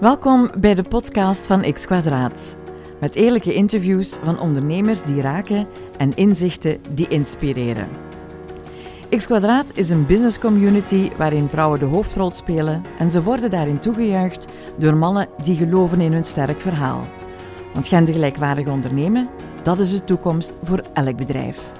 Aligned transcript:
Welkom 0.00 0.50
bij 0.58 0.74
de 0.74 0.82
podcast 0.82 1.46
van 1.46 1.72
X 1.72 1.86
Kwadraat. 1.86 2.56
Met 3.00 3.14
eerlijke 3.14 3.54
interviews 3.54 4.16
van 4.22 4.38
ondernemers 4.38 5.02
die 5.02 5.20
raken 5.20 5.66
en 5.96 6.14
inzichten 6.14 6.80
die 6.94 7.08
inspireren. 7.08 7.88
X 9.16 9.26
Kwadraat 9.26 9.76
is 9.76 9.90
een 9.90 10.06
business 10.06 10.38
community 10.38 11.10
waarin 11.16 11.48
vrouwen 11.48 11.78
de 11.78 11.84
hoofdrol 11.84 12.32
spelen 12.32 12.82
en 12.98 13.10
ze 13.10 13.22
worden 13.22 13.50
daarin 13.50 13.78
toegejuicht 13.78 14.52
door 14.78 14.96
mannen 14.96 15.28
die 15.42 15.56
geloven 15.56 16.00
in 16.00 16.12
hun 16.12 16.24
sterk 16.24 16.60
verhaal. 16.60 17.06
Want 17.74 17.88
gendergelijkwaardig 17.88 18.68
ondernemen, 18.68 19.28
dat 19.62 19.78
is 19.78 19.90
de 19.90 20.04
toekomst 20.04 20.56
voor 20.62 20.82
elk 20.92 21.16
bedrijf. 21.16 21.72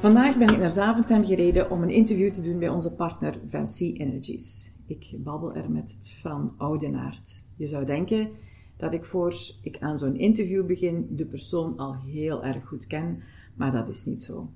Vandaag 0.00 0.38
ben 0.38 0.48
ik 0.48 0.58
naar 0.58 0.70
Zaventem 0.70 1.24
gereden 1.24 1.70
om 1.70 1.82
een 1.82 1.90
interview 1.90 2.32
te 2.32 2.42
doen 2.42 2.58
bij 2.58 2.68
onze 2.68 2.94
partner 2.94 3.38
Vinci 3.48 3.96
Energies. 3.96 4.73
Ik 4.86 5.14
babbel 5.18 5.54
er 5.54 5.70
met 5.70 5.98
Fran 6.02 6.54
Oudenaard. 6.56 7.44
Je 7.56 7.68
zou 7.68 7.84
denken 7.84 8.30
dat 8.76 8.92
ik 8.92 9.04
voor 9.04 9.34
ik 9.62 9.78
aan 9.78 9.98
zo'n 9.98 10.16
interview 10.16 10.66
begin 10.66 11.06
de 11.10 11.26
persoon 11.26 11.76
al 11.76 11.94
heel 11.94 12.44
erg 12.44 12.66
goed 12.66 12.86
ken, 12.86 13.22
maar 13.54 13.72
dat 13.72 13.88
is 13.88 14.04
niet 14.04 14.22
zo. 14.22 14.50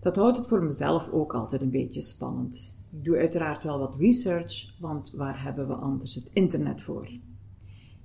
Dat 0.00 0.16
houdt 0.16 0.36
het 0.36 0.48
voor 0.48 0.62
mezelf 0.62 1.08
ook 1.10 1.34
altijd 1.34 1.62
een 1.62 1.70
beetje 1.70 2.00
spannend. 2.00 2.78
Ik 2.90 3.04
doe 3.04 3.16
uiteraard 3.16 3.62
wel 3.62 3.78
wat 3.78 3.94
research, 3.98 4.80
want 4.80 5.12
waar 5.16 5.42
hebben 5.42 5.68
we 5.68 5.74
anders 5.74 6.14
het 6.14 6.30
internet 6.32 6.82
voor? 6.82 7.08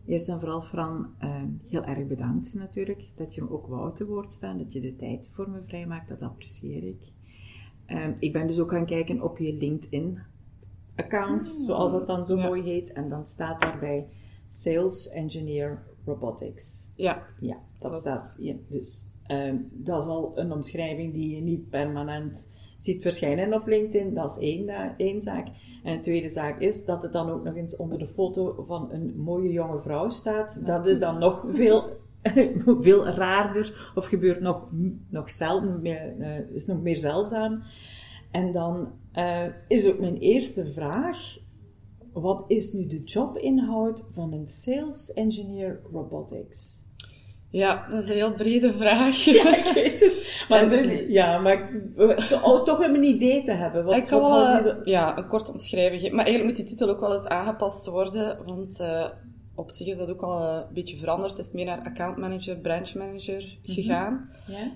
Eerst 0.06 0.30
en 0.30 0.40
vooral, 0.40 0.62
Fran, 0.62 1.08
uh, 1.24 1.44
heel 1.68 1.84
erg 1.84 2.08
bedankt 2.08 2.54
natuurlijk 2.54 3.10
dat 3.16 3.36
je 3.36 3.42
me 3.42 3.50
ook 3.50 3.68
wou 3.68 3.96
te 3.96 4.06
woord 4.06 4.32
staan, 4.32 4.58
dat 4.58 4.74
je 4.74 4.80
de 4.80 4.96
tijd 4.96 5.30
voor 5.34 5.50
me 5.50 5.62
vrijmaakt, 5.66 6.10
dat 6.10 6.22
apprecieer 6.22 6.84
ik. 6.84 7.12
Uh, 7.88 8.08
ik 8.20 8.34
ben 8.34 8.48
dus 8.48 8.60
ook 8.60 8.72
gaan 8.72 8.86
kijken 8.86 9.22
op 9.22 9.38
je 9.38 9.54
LinkedIn 9.54 10.20
account, 11.00 11.58
mm. 11.60 11.66
zoals 11.66 11.92
dat 11.92 12.08
dan 12.08 12.26
zo 12.26 12.38
mooi 12.38 12.62
heet. 12.62 12.94
En 12.94 13.10
dan 13.10 13.28
staat 13.28 13.62
daarbij 13.62 14.08
Sales 14.50 15.10
Engineer 15.10 15.84
Robotics. 16.06 16.92
Ja. 16.96 17.26
Ja, 17.40 17.58
dat 17.80 17.98
staat. 17.98 18.36
Ja, 18.40 18.54
dus 18.68 19.12
um, 19.28 19.70
dat 19.72 20.02
is 20.02 20.08
al 20.08 20.32
een 20.36 20.52
omschrijving 20.52 21.14
die 21.14 21.36
je 21.36 21.42
niet 21.42 21.70
permanent 21.70 22.48
ziet 22.80 23.02
verschijnen 23.02 23.54
op 23.54 23.68
LinkedIn. 23.68 24.14
Dat 24.14 24.30
is 24.30 24.38
één, 24.38 24.98
één 24.98 25.22
zaak. 25.22 25.48
En 25.84 25.96
de 25.96 26.02
tweede 26.02 26.30
zaak 26.30 26.60
is 26.60 26.86
dat 26.86 27.02
het 27.02 27.14
dan 27.14 27.30
ook 27.30 27.44
nog 27.44 27.56
eens 27.56 27.76
onder 27.76 28.00
de 28.00 28.08
foto 28.08 28.64
van 28.68 28.92
een 28.92 29.14
mooie 29.18 29.52
jonge 29.52 29.80
vrouw 29.80 30.10
staat. 30.10 30.66
Dat 30.66 30.86
is 30.86 31.00
dan 31.00 31.20
nog 31.20 31.46
veel, 31.54 31.90
veel 32.86 33.08
raarder, 33.08 33.92
of 33.96 34.06
gebeurt 34.06 34.40
nog, 34.40 34.72
nog 35.10 35.32
zelden, 35.32 35.86
uh, 35.86 36.40
is 36.54 36.66
nog 36.66 36.82
meer 36.82 36.96
zeldzaam. 36.96 37.64
En 38.32 38.52
dan 38.52 38.92
uh, 39.14 39.46
is 39.68 39.86
ook 39.86 40.00
mijn 40.00 40.18
eerste 40.18 40.72
vraag: 40.72 41.38
wat 42.14 42.44
is 42.48 42.74
nu 42.74 42.88
de 42.88 43.04
jobinhoud 43.04 44.04
van 44.12 44.34
een 44.34 44.48
sales 44.48 45.14
engineer 45.14 45.82
robotics? 45.92 46.78
Ja, 47.52 47.88
dat 47.90 48.04
is 48.04 48.10
een 48.10 48.16
heel 48.16 48.34
brede 48.34 48.74
vraag. 48.74 49.24
Ja, 49.40 49.58
ik 49.58 49.74
weet 49.74 50.00
het. 50.00 50.14
Maar, 50.50 50.94
ja, 51.12 51.40
maar 51.40 51.70
oh, 52.44 52.64
toch 52.64 52.80
een 52.80 53.04
idee 53.04 53.42
te 53.42 53.52
hebben. 53.52 53.86
Wat, 53.86 53.96
ik 53.96 54.04
kan 54.04 54.22
wel 54.22 54.76
ja, 54.84 55.18
een 55.18 55.28
kort 55.28 55.52
omschrijving 55.52 56.02
Maar 56.02 56.26
eigenlijk 56.26 56.46
moet 56.46 56.56
die 56.56 56.76
titel 56.76 56.90
ook 56.90 57.00
wel 57.00 57.14
eens 57.14 57.28
aangepast 57.28 57.88
worden, 57.88 58.46
want 58.46 58.80
uh, 58.80 59.06
op 59.60 59.72
zich 59.72 59.88
is 59.88 59.98
dat 59.98 60.10
ook 60.10 60.22
al 60.22 60.42
een 60.42 60.74
beetje 60.74 60.98
veranderd. 60.98 61.32
Het 61.32 61.46
is 61.46 61.52
meer 61.52 61.66
naar 61.66 61.86
account 61.86 62.18
manager, 62.18 62.58
branch 62.58 62.94
manager 62.94 63.42
mhm. 63.42 63.74
gegaan. 63.74 64.30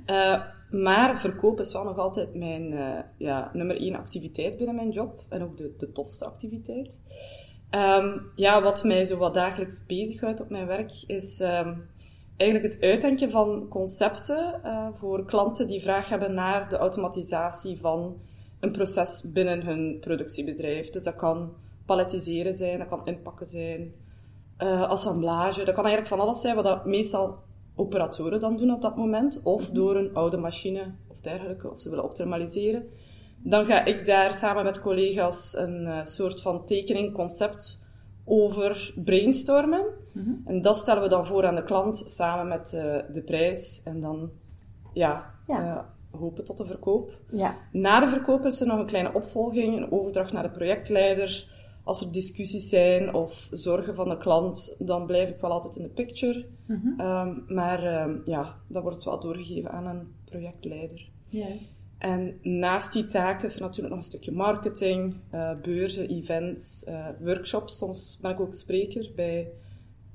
ja. 0.05 0.43
Uh, 0.71 0.79
maar 0.81 1.19
verkoop 1.19 1.59
is 1.59 1.73
wel 1.73 1.83
nog 1.83 1.97
altijd 1.97 2.35
mijn 2.35 2.71
uh, 2.71 2.99
ja, 3.17 3.49
nummer 3.53 3.77
één 3.77 3.95
activiteit 3.95 4.57
binnen 4.57 4.75
mijn 4.75 4.91
job. 4.91 5.25
En 5.29 5.43
ook 5.43 5.57
de, 5.57 5.73
de 5.77 5.91
tofste 5.91 6.25
activiteit. 6.25 7.01
Um, 7.71 8.31
ja, 8.35 8.61
wat 8.61 8.83
mij 8.83 9.03
zo 9.03 9.17
wat 9.17 9.33
dagelijks 9.33 9.85
bezighoudt 9.85 10.41
op 10.41 10.49
mijn 10.49 10.67
werk, 10.67 11.03
is 11.07 11.39
um, 11.39 11.89
eigenlijk 12.37 12.73
het 12.73 12.83
uitdenken 12.83 13.31
van 13.31 13.67
concepten 13.67 14.61
uh, 14.65 14.87
voor 14.91 15.25
klanten 15.25 15.67
die 15.67 15.81
vraag 15.81 16.09
hebben 16.09 16.33
naar 16.33 16.69
de 16.69 16.77
automatisatie 16.77 17.79
van 17.79 18.21
een 18.59 18.71
proces 18.71 19.31
binnen 19.33 19.65
hun 19.65 19.97
productiebedrijf. 19.99 20.89
Dus 20.89 21.03
dat 21.03 21.15
kan 21.15 21.53
palletiseren 21.85 22.53
zijn, 22.53 22.79
dat 22.79 22.87
kan 22.87 23.05
inpakken 23.05 23.47
zijn, 23.47 23.93
uh, 24.63 24.89
assemblage. 24.89 25.63
Dat 25.63 25.75
kan 25.75 25.85
eigenlijk 25.85 26.15
van 26.15 26.19
alles 26.19 26.41
zijn, 26.41 26.55
wat 26.55 26.63
dat 26.63 26.85
meestal 26.85 27.37
operatoren 27.75 28.39
dan 28.39 28.57
doen 28.57 28.73
op 28.73 28.81
dat 28.81 28.95
moment, 28.95 29.41
of 29.43 29.65
mhm. 29.65 29.75
door 29.75 29.95
een 29.95 30.13
oude 30.13 30.37
machine 30.37 30.93
of 31.07 31.21
dergelijke, 31.21 31.69
of 31.69 31.79
ze 31.79 31.89
willen 31.89 32.03
optimaliseren. 32.03 32.89
Dan 33.37 33.65
ga 33.65 33.85
ik 33.85 34.05
daar 34.05 34.33
samen 34.33 34.63
met 34.63 34.81
collega's 34.81 35.55
een 35.57 35.81
uh, 35.85 35.99
soort 36.03 36.41
van 36.41 36.65
tekening, 36.65 37.13
concept 37.13 37.81
over 38.25 38.93
brainstormen. 38.95 39.85
Mhm. 40.11 40.31
En 40.45 40.61
dat 40.61 40.77
stellen 40.77 41.03
we 41.03 41.09
dan 41.09 41.25
voor 41.25 41.45
aan 41.45 41.55
de 41.55 41.63
klant 41.63 42.03
samen 42.05 42.47
met 42.47 42.73
uh, 42.75 42.95
de 43.11 43.21
prijs. 43.25 43.81
En 43.83 44.01
dan 44.01 44.31
ja, 44.93 45.33
ja. 45.47 45.61
Uh, 45.61 46.19
hopen 46.19 46.43
tot 46.43 46.57
de 46.57 46.65
verkoop. 46.65 47.11
Ja. 47.31 47.55
Na 47.71 47.99
de 47.99 48.07
verkoop 48.07 48.45
is 48.45 48.61
er 48.61 48.67
nog 48.67 48.79
een 48.79 48.85
kleine 48.85 49.13
opvolging, 49.13 49.77
een 49.77 49.91
overdracht 49.91 50.33
naar 50.33 50.43
de 50.43 50.49
projectleider 50.49 51.47
als 51.83 52.01
er 52.01 52.11
discussies 52.11 52.69
zijn 52.69 53.13
of 53.13 53.47
zorgen 53.51 53.95
van 53.95 54.09
de 54.09 54.17
klant, 54.17 54.75
dan 54.79 55.05
blijf 55.05 55.29
ik 55.29 55.41
wel 55.41 55.51
altijd 55.51 55.75
in 55.75 55.83
de 55.83 55.89
picture. 55.89 56.45
Mhm. 56.65 56.99
Ehm, 56.99 57.39
maar 57.47 58.03
um, 58.07 58.21
ja, 58.25 58.55
dat 58.67 58.83
wordt 58.83 59.03
wel 59.03 59.19
doorgegeven 59.19 59.71
aan 59.71 59.85
een 59.85 60.13
projectleider. 60.25 61.09
Juist. 61.29 61.81
En 61.97 62.39
naast 62.41 62.93
die 62.93 63.05
taken 63.05 63.45
is 63.45 63.55
er 63.55 63.61
natuurlijk 63.61 63.89
nog 63.89 63.97
een 63.97 64.09
stukje 64.09 64.31
marketing, 64.31 65.15
uh, 65.33 65.51
beurzen, 65.61 66.09
events, 66.09 66.85
uh, 66.87 67.07
workshops. 67.19 67.77
Soms 67.77 68.19
ben 68.21 68.31
ik 68.31 68.39
ook 68.39 68.55
spreker 68.55 69.11
bij 69.15 69.51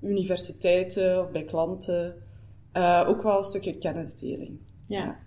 universiteiten 0.03 1.21
of 1.25 1.31
bij 1.31 1.45
klanten. 1.45 2.15
Uh, 2.73 3.05
ook 3.09 3.23
wel 3.23 3.37
een 3.37 3.45
stukje 3.45 3.79
kennisdeling. 3.79 4.59
ja. 4.87 5.27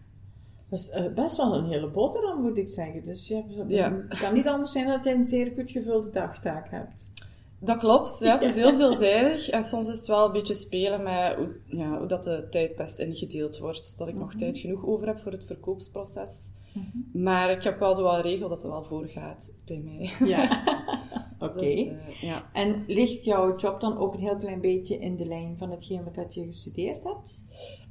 Is 0.72 0.94
uh, 0.94 1.14
best 1.14 1.38
wel 1.38 1.56
een 1.56 1.66
hele 1.66 1.88
boterham, 1.88 2.42
moet 2.42 2.58
ik 2.58 2.70
zeggen. 2.70 3.06
Dus 3.06 3.28
je 3.28 3.36
hebt, 3.36 3.70
ja. 3.70 4.04
het 4.10 4.20
kan 4.20 4.34
niet 4.34 4.48
anders 4.48 4.72
zijn 4.72 4.88
dat 4.88 5.04
je 5.04 5.14
een 5.14 5.26
zeer 5.26 5.52
goed 5.56 5.72
gevulde 5.72 6.10
dagtaak 6.10 6.70
hebt. 6.70 7.10
Dat 7.60 7.78
klopt, 7.78 8.20
ja, 8.20 8.34
het 8.34 8.44
is 8.44 8.56
heel 8.64 8.76
veelzijdig. 8.76 9.50
En 9.50 9.64
soms 9.64 9.88
is 9.88 9.98
het 9.98 10.08
wel 10.08 10.26
een 10.26 10.32
beetje 10.32 10.54
spelen 10.54 11.04
met 11.04 11.36
hoe, 11.36 11.50
ja, 11.66 11.98
hoe 11.98 12.08
dat 12.08 12.24
de 12.24 12.48
tijd 12.50 12.76
best 12.76 13.00
ingedeeld 13.00 13.58
wordt. 13.58 13.98
Dat 13.98 14.08
ik 14.08 14.16
nog 14.16 14.28
mhm. 14.28 14.38
tijd 14.38 14.58
genoeg 14.58 14.86
over 14.86 15.08
heb 15.08 15.20
voor 15.20 15.32
het 15.32 15.46
verkoopsproces. 15.46 16.52
Mhm. 16.74 17.24
Maar 17.24 17.52
ik 17.52 17.64
heb 17.64 17.80
wel 17.80 17.96
zo 17.96 18.04
wel 18.04 18.16
een 18.16 18.22
regel 18.22 18.50
dat 18.50 18.64
er 18.64 18.70
wel 18.70 18.84
voor 18.84 19.06
gaat 19.08 19.54
bij 19.66 19.82
mij. 19.84 20.28
Ja, 20.28 20.64
oké. 21.42 21.60
Dus, 21.60 21.86
uh, 21.86 22.22
ja. 22.22 22.50
En 22.54 22.84
ligt 22.88 23.24
jouw 23.24 23.58
job 23.58 23.80
dan 23.80 23.98
ook 23.98 24.14
een 24.14 24.20
heel 24.20 24.38
klein 24.38 24.62
beetje 24.62 25.00
in 25.00 25.16
de 25.16 25.26
lijn 25.26 25.58
van 25.58 25.72
hetgeen 25.72 26.04
wat 26.16 26.34
je 26.34 26.46
gestudeerd 26.46 27.04
hebt? 27.04 27.46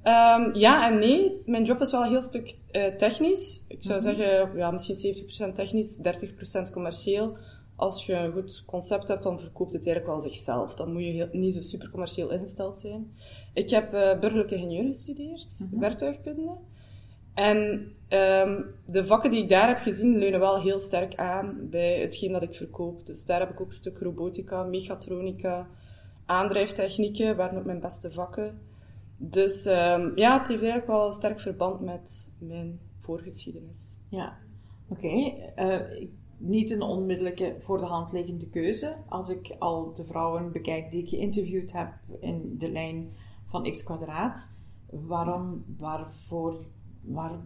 Um, 0.04 0.54
ja 0.54 0.90
en 0.90 0.98
nee. 0.98 1.42
Mijn 1.44 1.64
job 1.64 1.80
is 1.80 1.90
wel 1.90 2.02
een 2.02 2.10
heel 2.10 2.22
stuk 2.22 2.56
uh, 2.72 2.86
technisch. 2.86 3.64
Ik 3.68 3.82
zou 3.82 4.00
mhm. 4.02 4.08
zeggen, 4.08 4.56
ja, 4.56 4.70
misschien 4.70 5.14
70% 5.50 5.52
technisch, 5.52 5.98
30% 6.68 6.72
commercieel. 6.72 7.36
Als 7.76 8.06
je 8.06 8.14
een 8.14 8.32
goed 8.32 8.64
concept 8.66 9.08
hebt, 9.08 9.22
dan 9.22 9.40
verkoopt 9.40 9.72
het 9.72 9.86
eigenlijk 9.86 10.16
wel 10.16 10.30
zichzelf. 10.32 10.74
Dan 10.74 10.92
moet 10.92 11.02
je 11.02 11.10
heel, 11.10 11.28
niet 11.32 11.54
zo 11.54 11.60
super 11.60 11.90
commercieel 11.90 12.30
ingesteld 12.30 12.76
zijn. 12.76 13.12
Ik 13.54 13.70
heb 13.70 13.94
uh, 13.94 14.18
burgerlijke 14.18 14.54
ingenieur 14.54 14.84
gestudeerd, 14.84 15.58
mm 15.58 15.68
-hmm. 15.70 15.80
werktuigkunde. 15.80 16.56
En 17.34 17.92
um, 18.10 18.64
de 18.86 19.04
vakken 19.06 19.30
die 19.30 19.42
ik 19.42 19.48
daar 19.48 19.68
heb 19.68 19.78
gezien, 19.78 20.18
leunen 20.18 20.40
wel 20.40 20.60
heel 20.60 20.80
sterk 20.80 21.14
aan 21.14 21.68
bij 21.70 22.00
hetgeen 22.00 22.32
dat 22.32 22.42
ik 22.42 22.54
verkoop. 22.54 23.06
Dus 23.06 23.26
daar 23.26 23.40
heb 23.40 23.50
ik 23.50 23.60
ook 23.60 23.68
een 23.68 23.74
stuk 23.74 23.98
robotica, 23.98 24.62
mechatronica, 24.62 25.68
aandrijftechnieken, 26.26 27.36
waren 27.36 27.58
ook 27.58 27.64
mijn 27.64 27.80
beste 27.80 28.12
vakken. 28.12 28.60
Dus 29.16 29.66
um, 29.66 30.12
ja, 30.16 30.38
het 30.38 30.48
heeft 30.48 30.62
eigenlijk 30.62 30.86
wel 30.86 31.06
een 31.06 31.12
sterk 31.12 31.40
verband 31.40 31.80
met 31.80 32.32
mijn 32.38 32.80
voorgeschiedenis. 32.98 33.98
Ja, 34.08 34.38
oké. 34.88 35.32
Uh, 35.56 36.08
niet 36.36 36.70
een 36.70 36.82
onmiddellijke 36.82 37.54
voor 37.58 37.78
de 37.78 37.84
hand 37.84 38.12
liggende 38.12 38.48
keuze. 38.48 38.96
Als 39.08 39.28
ik 39.28 39.56
al 39.58 39.92
de 39.94 40.04
vrouwen 40.04 40.52
bekijk 40.52 40.90
die 40.90 41.02
ik 41.02 41.08
geïnterviewd 41.08 41.72
heb 41.72 41.88
in 42.20 42.54
de 42.58 42.70
lijn 42.70 43.16
van 43.46 43.70
X 43.70 43.82
kwadraat, 43.82 44.54
waarom, 44.90 45.64
waarvoor, 45.78 46.64
waar 47.00 47.38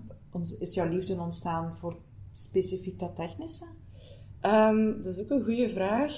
is 0.59 0.75
jouw 0.75 0.89
liefde 0.89 1.21
ontstaan 1.21 1.77
voor 1.77 1.97
specifiek 2.33 2.99
dat 2.99 3.17
technische? 3.17 3.65
Um, 4.43 5.03
dat 5.03 5.17
is 5.17 5.21
ook 5.21 5.31
een 5.31 5.45
goede 5.45 5.69
vraag. 5.69 6.13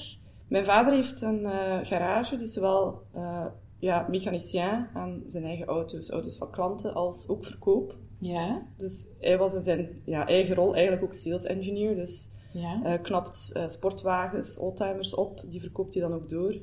Mijn 0.49 0.65
vader 0.65 0.93
heeft 0.93 1.23
een 1.23 1.41
uh, 1.41 1.79
garage, 1.83 2.37
die 2.37 2.47
zowel 2.47 3.03
uh, 3.17 3.47
ja, 3.79 4.07
mechanicien 4.09 4.87
aan 4.95 5.23
zijn 5.27 5.45
eigen 5.45 5.67
auto's, 5.67 6.11
auto's 6.11 6.39
van 6.39 6.51
klanten, 6.51 6.95
als 6.95 7.29
ook 7.29 7.45
verkoop. 7.45 7.97
Ja. 8.19 8.67
Dus 8.77 9.09
hij 9.21 9.39
was 9.39 9.55
in 9.55 9.63
zijn 9.63 10.03
ja, 10.05 10.27
eigen 10.27 10.55
rol 10.55 10.75
eigenlijk 10.75 11.05
ook 11.05 11.15
sales 11.15 11.45
engineer. 11.45 11.95
Dus 11.95 12.31
ja. 12.53 12.81
Uh, 12.85 13.03
knapt 13.03 13.53
uh, 13.57 13.69
sportwagens, 13.69 14.59
oldtimers 14.59 15.15
op, 15.15 15.43
die 15.47 15.61
verkoopt 15.61 15.95
hij 15.95 16.03
dan 16.03 16.13
ook 16.13 16.29
door. 16.29 16.55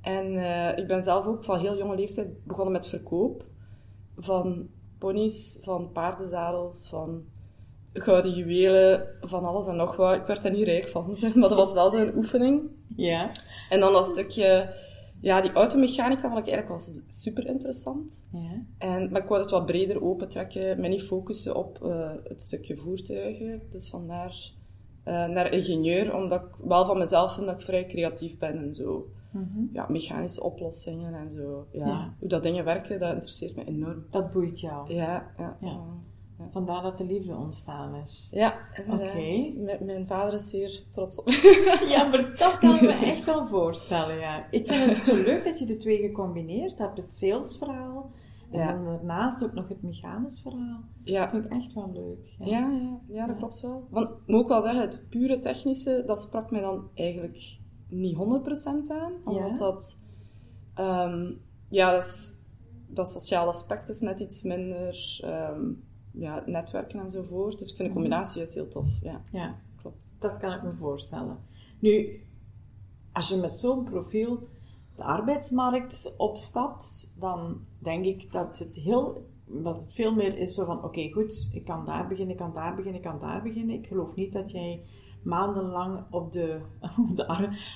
En 0.00 0.32
uh, 0.32 0.78
ik 0.78 0.86
ben 0.86 1.02
zelf 1.02 1.26
ook 1.26 1.44
van 1.44 1.58
heel 1.58 1.76
jonge 1.76 1.96
leeftijd 1.96 2.44
begonnen 2.44 2.72
met 2.72 2.86
verkoop 2.86 3.46
van 4.16 4.68
ponies, 4.98 5.58
van 5.62 5.92
paardenzadels, 5.92 6.88
van 6.88 7.24
gouden 7.92 8.34
juwelen, 8.34 9.06
van 9.20 9.44
alles 9.44 9.66
en 9.66 9.76
nog 9.76 9.96
wat. 9.96 10.16
Ik 10.16 10.26
werd 10.26 10.44
er 10.44 10.50
niet 10.50 10.66
rijk 10.66 10.88
van, 10.88 11.16
maar 11.34 11.48
dat 11.48 11.58
was 11.58 11.72
wel 11.72 11.90
zo'n 11.90 12.16
oefening. 12.16 12.62
Ja. 12.96 13.30
En 13.68 13.80
dan 13.80 13.92
dat 13.92 14.06
stukje, 14.06 14.74
ja, 15.20 15.40
die 15.40 15.52
automechanica 15.52 16.28
vond 16.28 16.46
ik 16.46 16.52
eigenlijk 16.52 16.68
wel 16.68 17.02
super 17.08 17.46
interessant. 17.46 18.28
Ja. 18.32 18.62
En, 18.78 19.10
maar 19.10 19.22
ik 19.22 19.28
wou 19.28 19.40
het 19.42 19.50
wat 19.50 19.66
breder 19.66 20.02
opentrekken, 20.02 20.80
mij 20.80 20.88
niet 20.88 21.02
focussen 21.02 21.56
op 21.56 21.78
uh, 21.82 22.10
het 22.24 22.42
stukje 22.42 22.76
voertuigen. 22.76 23.62
Dus 23.70 23.90
vandaar 23.90 24.52
uh, 25.04 25.26
naar 25.26 25.52
ingenieur, 25.52 26.14
omdat 26.14 26.40
ik 26.40 26.66
wel 26.66 26.84
van 26.84 26.98
mezelf 26.98 27.34
vind 27.34 27.46
dat 27.46 27.54
ik 27.54 27.66
vrij 27.66 27.86
creatief 27.86 28.38
ben 28.38 28.58
en 28.58 28.74
zo. 28.74 29.08
Mhm. 29.30 29.64
Ja, 29.72 29.86
mechanische 29.88 30.42
oplossingen 30.42 31.14
en 31.14 31.32
zo. 31.32 31.66
Ja, 31.72 31.86
Ja. 31.86 32.14
Hoe 32.18 32.28
dat 32.28 32.42
dingen 32.42 32.64
werken, 32.64 33.00
dat 33.00 33.12
interesseert 33.12 33.56
me 33.56 33.64
enorm. 33.64 34.04
Dat 34.10 34.32
boeit 34.32 34.60
jou. 34.60 34.94
Ja, 34.94 35.30
ja. 35.38 35.56
Ja. 35.60 35.76
Vandaar 36.50 36.82
dat 36.82 36.98
de 36.98 37.04
liefde 37.04 37.34
ontstaan 37.36 37.94
is. 37.94 38.28
Ja. 38.32 38.54
Oké. 38.88 39.52
Mijn, 39.56 39.78
mijn 39.84 40.06
vader 40.06 40.34
is 40.34 40.50
zeer 40.50 40.82
trots 40.90 41.18
op. 41.18 41.28
Ja, 41.94 42.08
maar 42.08 42.34
dat 42.36 42.58
kan 42.58 42.74
ik 42.74 42.80
me 42.80 42.92
echt 42.92 43.24
wel 43.24 43.46
voorstellen, 43.46 44.18
ja. 44.18 44.46
Ik 44.50 44.66
vind 44.66 44.90
het 44.90 44.98
zo 44.98 45.16
leuk 45.22 45.44
dat 45.44 45.58
je 45.58 45.66
de 45.66 45.76
twee 45.76 45.98
gecombineerd 45.98 46.78
hebt. 46.78 46.96
Het 46.98 47.14
salesverhaal 47.14 48.10
en 48.50 48.66
dan 48.66 48.84
daarnaast 48.84 49.44
ook 49.44 49.52
nog 49.52 49.68
het 49.68 49.82
mechanisch 49.82 50.40
verhaal. 50.40 50.80
Ja, 51.02 51.20
Dat 51.20 51.30
vind 51.30 51.44
ik 51.44 51.50
echt 51.52 51.74
wel 51.74 51.90
leuk. 51.92 52.34
ja, 52.48 52.58
ja, 52.58 52.98
ja, 53.08 53.26
dat 53.26 53.36
klopt 53.36 53.60
wel. 53.60 53.86
Want 53.90 54.08
ik 54.08 54.16
moet 54.26 54.40
ook 54.42 54.48
wel 54.48 54.62
zeggen, 54.62 54.80
het 54.80 55.06
pure 55.10 55.38
technische, 55.38 56.02
dat 56.06 56.20
sprak 56.20 56.50
mij 56.50 56.60
dan 56.60 56.88
eigenlijk 56.94 57.56
niet 57.88 58.16
100% 58.16 58.18
aan. 58.90 59.12
Omdat 59.24 59.48
Ja. 59.50 59.54
dat... 59.64 60.00
ehm, 60.74 61.32
ja, 61.68 61.92
dat, 61.92 62.02
is, 62.04 62.34
dat 62.86 63.10
sociale 63.10 63.48
aspect 63.48 63.88
is 63.88 64.00
net 64.00 64.20
iets 64.20 64.42
minder... 64.42 65.18
ehm, 65.24 65.70
ja, 66.12 66.42
netwerken 66.46 67.00
enzovoort. 67.00 67.58
Dus 67.58 67.70
ik 67.70 67.76
vind 67.76 67.88
de 67.88 67.94
combinatie 67.94 68.42
is 68.42 68.54
heel 68.54 68.68
tof. 68.68 68.88
Ja, 69.02 69.22
Ja, 69.32 69.54
klopt. 69.80 70.12
dat 70.18 70.36
kan 70.36 70.52
ik 70.52 70.62
me 70.62 70.72
voorstellen. 70.78 71.38
Nu, 71.78 72.20
als 73.12 73.28
je 73.28 73.36
met 73.36 73.58
zo'n 73.58 73.84
profiel 73.84 74.48
de 74.96 75.02
arbeidsmarkt 75.04 76.14
opstapt, 76.16 77.14
dan 77.18 77.60
denk 77.78 78.04
ik 78.04 78.32
dat 78.32 78.58
het 78.58 78.74
heel 78.74 79.26
dat 79.50 79.76
het 79.76 79.94
veel 79.94 80.14
meer 80.14 80.38
is 80.38 80.54
zo 80.54 80.64
van, 80.64 80.84
oké, 80.84 81.10
goed, 81.12 81.48
ik 81.52 81.64
kan 81.64 81.84
daar 81.84 82.08
beginnen, 82.08 82.34
ik 82.34 82.40
kan 82.40 82.54
daar 82.54 82.74
beginnen, 82.74 83.00
ik 83.00 83.06
kan 83.06 83.18
daar 83.18 83.42
beginnen. 83.42 83.76
Ik 83.76 83.86
geloof 83.86 84.14
niet 84.14 84.32
dat 84.32 84.50
jij 84.50 84.82
maandenlang 85.22 86.00
op 86.10 86.32
de, 86.32 86.60
op 87.10 87.16
de, 87.16 87.26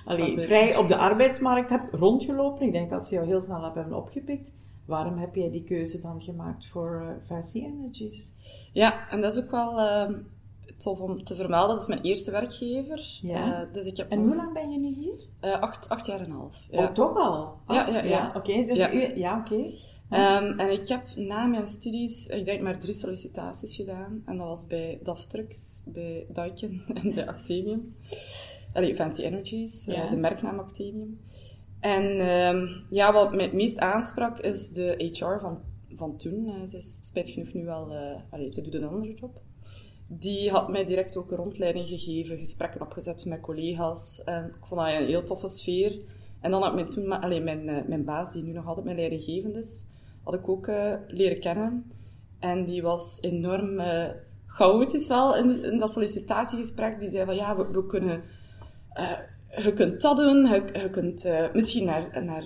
allee, 0.04 0.40
vrij 0.40 0.76
op 0.76 0.88
de 0.88 0.96
arbeidsmarkt 0.96 1.70
hebt 1.70 1.94
rondgelopen. 1.94 2.66
Ik 2.66 2.72
denk 2.72 2.90
dat 2.90 3.06
ze 3.06 3.14
jou 3.14 3.26
heel 3.26 3.42
snel 3.42 3.62
hebben 3.62 3.94
opgepikt. 3.94 4.54
Waarom 4.86 5.18
heb 5.18 5.34
jij 5.34 5.50
die 5.50 5.64
keuze 5.64 6.00
dan 6.00 6.22
gemaakt 6.22 6.66
voor 6.66 7.20
Fancy 7.24 7.58
Energies? 7.64 8.30
Ja, 8.72 9.08
en 9.10 9.20
dat 9.20 9.36
is 9.36 9.44
ook 9.44 9.50
wel 9.50 9.80
ehm, 9.80 10.14
tof 10.76 11.00
om 11.00 11.24
te 11.24 11.34
vermelden. 11.34 11.68
Dat 11.74 11.82
is 11.82 11.88
mijn 11.88 12.00
eerste 12.02 12.30
werkgever. 12.30 13.18
Ja. 13.22 13.62
Eh, 13.62 13.72
dus 13.72 13.86
ik 13.86 13.96
heb 13.96 14.10
En 14.10 14.18
hoe 14.26 14.36
lang 14.36 14.52
ben 14.52 14.70
je 14.70 14.78
nu 14.78 14.94
hier? 14.94 15.28
eh, 15.40 15.60
acht, 15.60 15.88
acht 15.88 16.06
jaar 16.06 16.18
en 16.20 16.24
een 16.24 16.30
half. 16.30 16.66
Ja. 16.70 16.78
Oh, 16.84 16.92
toch 16.92 17.16
al? 17.16 17.54
Ja, 17.68 17.88
ja, 17.88 18.02
ja. 18.02 18.32
oké. 18.36 18.64
dus 18.64 18.78
Ja. 18.78 18.92
u- 18.92 19.16
ja, 19.18 19.38
oké. 19.46 19.70
Ehm, 20.12 20.58
en 20.58 20.70
ik 20.70 20.88
heb 20.88 21.02
na 21.16 21.46
mijn 21.46 21.66
studies, 21.66 22.26
ik 22.28 22.44
denk 22.44 22.60
maar 22.60 22.78
drie 22.78 22.94
sollicitaties 22.94 23.76
gedaan. 23.76 24.22
En 24.26 24.36
dat 24.36 24.46
was 24.46 24.66
bij 24.66 24.98
DAF 25.02 25.26
Trucks, 25.26 25.82
bij 25.86 26.26
Daikin 26.28 26.82
en 27.02 27.14
bij 27.14 27.28
Actemium. 27.28 27.96
Allee, 28.72 28.94
Fancy 28.94 29.22
Energies, 29.22 29.88
eh, 29.88 29.96
Ja. 29.96 30.08
de 30.08 30.16
merknaam 30.16 30.58
Actemium. 30.58 31.20
En 31.80 32.20
ehm, 32.20 32.66
ja, 32.88 33.12
wat 33.12 33.34
mij 33.34 33.44
het 33.44 33.52
meest 33.54 33.78
aansprak 33.78 34.38
is 34.38 34.68
de 34.70 35.10
HR 35.12 35.38
van, 35.40 35.58
van 35.94 36.16
toen. 36.16 36.46
Eh, 36.46 36.68
ze 36.68 36.76
is 36.76 37.00
spijtig 37.02 37.34
genoeg 37.34 37.52
nu 37.52 37.64
wel... 37.64 37.92
allee, 38.30 38.50
ze 38.50 38.60
doet 38.60 38.74
een 38.74 38.84
andere 38.84 39.14
job. 39.14 39.40
Die 40.06 40.50
had 40.50 40.68
mij 40.68 40.84
direct 40.84 41.16
ook 41.16 41.30
een 41.30 41.36
rondleiding 41.36 41.88
gegeven, 41.88 42.38
gesprekken 42.38 42.80
opgezet 42.80 43.24
met 43.24 43.40
collega's. 43.40 44.22
En 44.24 44.44
ik 44.44 44.66
vond 44.66 44.80
dat 44.80 44.90
een 44.90 45.06
heel 45.06 45.24
toffe 45.24 45.48
sfeer. 45.48 46.00
En 46.40 46.50
dan 46.50 46.62
had 46.62 46.74
mijn, 46.74 46.90
toen, 46.90 47.12
allee, 47.12 47.40
mijn, 47.40 47.64
mijn 47.64 48.04
baas, 48.04 48.32
die 48.32 48.42
nu 48.42 48.52
nog 48.52 48.66
altijd 48.66 48.84
mijn 48.84 48.96
leidinggevend 48.96 49.54
is, 49.56 49.84
had 50.24 50.34
ik 50.34 50.48
ook 50.48 50.66
eh, 50.66 50.94
leren 51.06 51.40
kennen. 51.40 51.92
En 52.38 52.64
die 52.64 52.82
was 52.82 53.18
enorm 53.20 53.78
eh, 53.78 54.08
chaotisch 54.46 55.08
wel 55.08 55.36
in, 55.36 55.64
in 55.64 55.78
dat 55.78 55.92
sollicitatiegesprek. 55.92 57.00
Die 57.00 57.10
zei 57.10 57.24
van, 57.24 57.34
ja, 57.34 57.56
we, 57.56 57.70
we 57.70 57.86
kunnen... 57.86 58.22
eh, 58.92 59.10
je 59.64 59.72
kunt 59.72 60.00
dat 60.00 60.16
doen, 60.16 60.46
je, 60.46 60.64
je 60.72 60.90
kunt 60.90 61.30
misschien 61.52 61.84
naar, 61.84 62.24
naar 62.24 62.44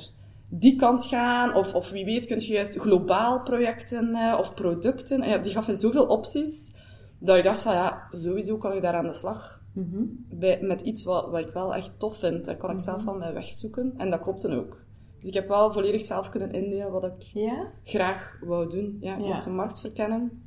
die 0.48 0.76
kant 0.76 1.04
gaan, 1.04 1.54
of, 1.54 1.74
of 1.74 1.90
wie 1.90 2.04
weet 2.04 2.26
kun 2.26 2.40
je 2.40 2.52
juist 2.52 2.76
globaal 2.76 3.42
projecten 3.42 4.38
of 4.38 4.54
producten. 4.54 5.22
En 5.22 5.28
ja, 5.28 5.38
die 5.38 5.52
gaf 5.52 5.66
je 5.66 5.74
zoveel 5.74 6.06
opties, 6.06 6.74
dat 7.18 7.36
je 7.36 7.42
dacht 7.42 7.62
van, 7.62 7.74
ja, 7.74 8.02
sowieso 8.10 8.56
kan 8.56 8.74
je 8.74 8.80
daar 8.80 8.94
aan 8.94 9.06
de 9.06 9.14
slag 9.14 9.56
Mhm. 9.76 10.02
bij, 10.28 10.58
met 10.62 10.80
iets 10.80 11.04
wat, 11.04 11.30
wat 11.30 11.40
ik 11.40 11.52
wel 11.52 11.74
echt 11.74 11.92
tof 11.98 12.18
vind. 12.18 12.44
Daar 12.44 12.56
kan 12.56 12.70
ik 12.70 12.80
zelf 12.80 13.02
van 13.02 13.18
mij 13.18 13.32
wegzoeken. 13.32 13.94
En 13.96 14.10
dat 14.10 14.20
klopte 14.20 14.56
ook. 14.56 14.84
Dus 15.18 15.28
ik 15.28 15.34
heb 15.34 15.48
wel 15.48 15.72
volledig 15.72 16.02
zelf 16.04 16.28
kunnen 16.28 16.52
indelen 16.52 16.90
wat 16.92 17.04
ik 17.04 17.22
Ja? 17.22 17.70
graag 17.84 18.38
wou 18.40 18.68
doen. 18.68 18.96
Ja, 19.00 19.16
ik 19.16 19.24
Ja. 19.24 19.40
de 19.40 19.50
markt 19.50 19.80
verkennen, 19.80 20.42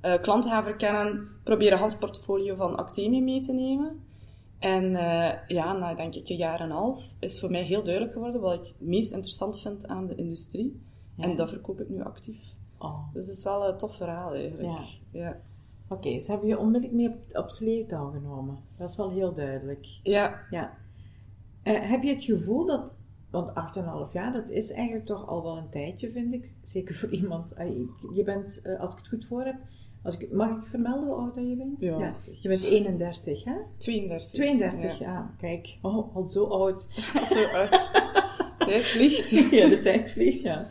eh, 0.00 0.22
klanten 0.22 0.50
gaan 0.50 0.62
verkennen, 0.64 1.28
proberen 1.44 1.78
Hans 1.78 1.96
portfolio 1.96 2.54
van 2.54 2.76
Actemium 2.76 3.24
mee 3.24 3.40
te 3.40 3.52
nemen. 3.52 4.00
En 4.58 4.96
eh, 4.96 5.32
ja, 5.48 5.72
na 5.72 5.94
denk 5.94 6.14
ik 6.14 6.28
een 6.28 6.36
jaar 6.36 6.60
en 6.60 6.64
een 6.70 6.76
half 6.76 7.14
is 7.18 7.40
voor 7.40 7.50
mij 7.50 7.62
heel 7.62 7.82
duidelijk 7.82 8.12
geworden 8.12 8.40
wat 8.40 8.54
ik 8.54 8.64
het 8.66 8.74
meest 8.88 9.12
interessant 9.12 9.60
vind 9.60 9.86
aan 9.88 10.06
de 10.06 10.14
industrie. 10.14 10.80
Ja. 11.14 11.24
En 11.24 11.36
dat 11.36 11.48
verkoop 11.48 11.80
ik 11.80 11.88
nu 11.88 12.02
actief. 12.02 12.38
Oh. 12.78 13.12
Dus 13.12 13.26
het 13.26 13.36
is 13.36 13.44
wel 13.44 13.68
een 13.68 13.76
tof 13.76 13.96
verhaal 13.96 14.34
eigenlijk. 14.34 14.68
Ja. 14.68 14.80
Ja. 15.20 15.36
Oké, 15.88 16.20
ze 16.20 16.30
hebben 16.30 16.48
je 16.48 16.58
onmiddellijk 16.58 16.92
mee 16.98 17.08
op, 17.08 17.36
op 17.44 17.50
sleeptouw 17.50 18.10
genomen. 18.10 18.58
Dat 18.76 18.88
is 18.88 18.96
wel 18.96 19.10
heel 19.10 19.34
duidelijk. 19.34 19.86
ja, 20.02 20.40
Ja. 20.50 20.78
Eh, 21.62 21.90
heb 21.90 22.02
je 22.02 22.14
het 22.14 22.24
gevoel 22.24 22.66
dat, 22.66 22.92
want 23.30 23.48
8,5 24.08 24.12
jaar, 24.12 24.32
dat 24.32 24.48
is 24.48 24.72
eigenlijk 24.72 25.06
toch 25.06 25.28
al 25.28 25.42
wel 25.42 25.56
een 25.56 25.70
tijdje, 25.70 26.10
vind 26.10 26.34
ik. 26.34 26.52
Zeker 26.62 26.94
voor 26.94 27.08
iemand. 27.10 27.52
eh, 27.52 27.66
Je 28.14 28.22
bent, 28.24 28.60
eh, 28.64 28.80
als 28.80 28.90
ik 28.92 28.98
het 28.98 29.08
goed 29.08 29.26
voor 29.26 29.44
heb, 29.44 29.56
als 30.02 30.18
ik, 30.18 30.32
mag 30.32 30.50
ik 30.50 30.66
vermelden 30.66 31.04
hoe 31.08 31.14
oud 31.16 31.34
dat 31.34 31.48
je 31.48 31.56
bent? 31.56 31.80
Ja, 31.80 32.12
zeker. 32.12 32.38
Je 32.42 32.48
bent 32.48 32.62
31, 32.62 33.44
hè? 33.44 33.54
32. 33.76 34.30
32, 34.30 34.98
Ja. 34.98 35.06
ja. 35.12 35.34
Kijk, 35.38 35.78
oh, 35.82 36.16
al 36.16 36.28
zo 36.28 36.44
oud. 36.44 36.88
Zo 37.34 37.44
uit. 37.44 37.88
Tijd 38.58 38.84
vliegt. 38.86 39.30
ja, 39.58 39.68
de 39.68 39.80
tijd 39.82 40.10
vliegt, 40.10 40.40
ja. 40.40 40.68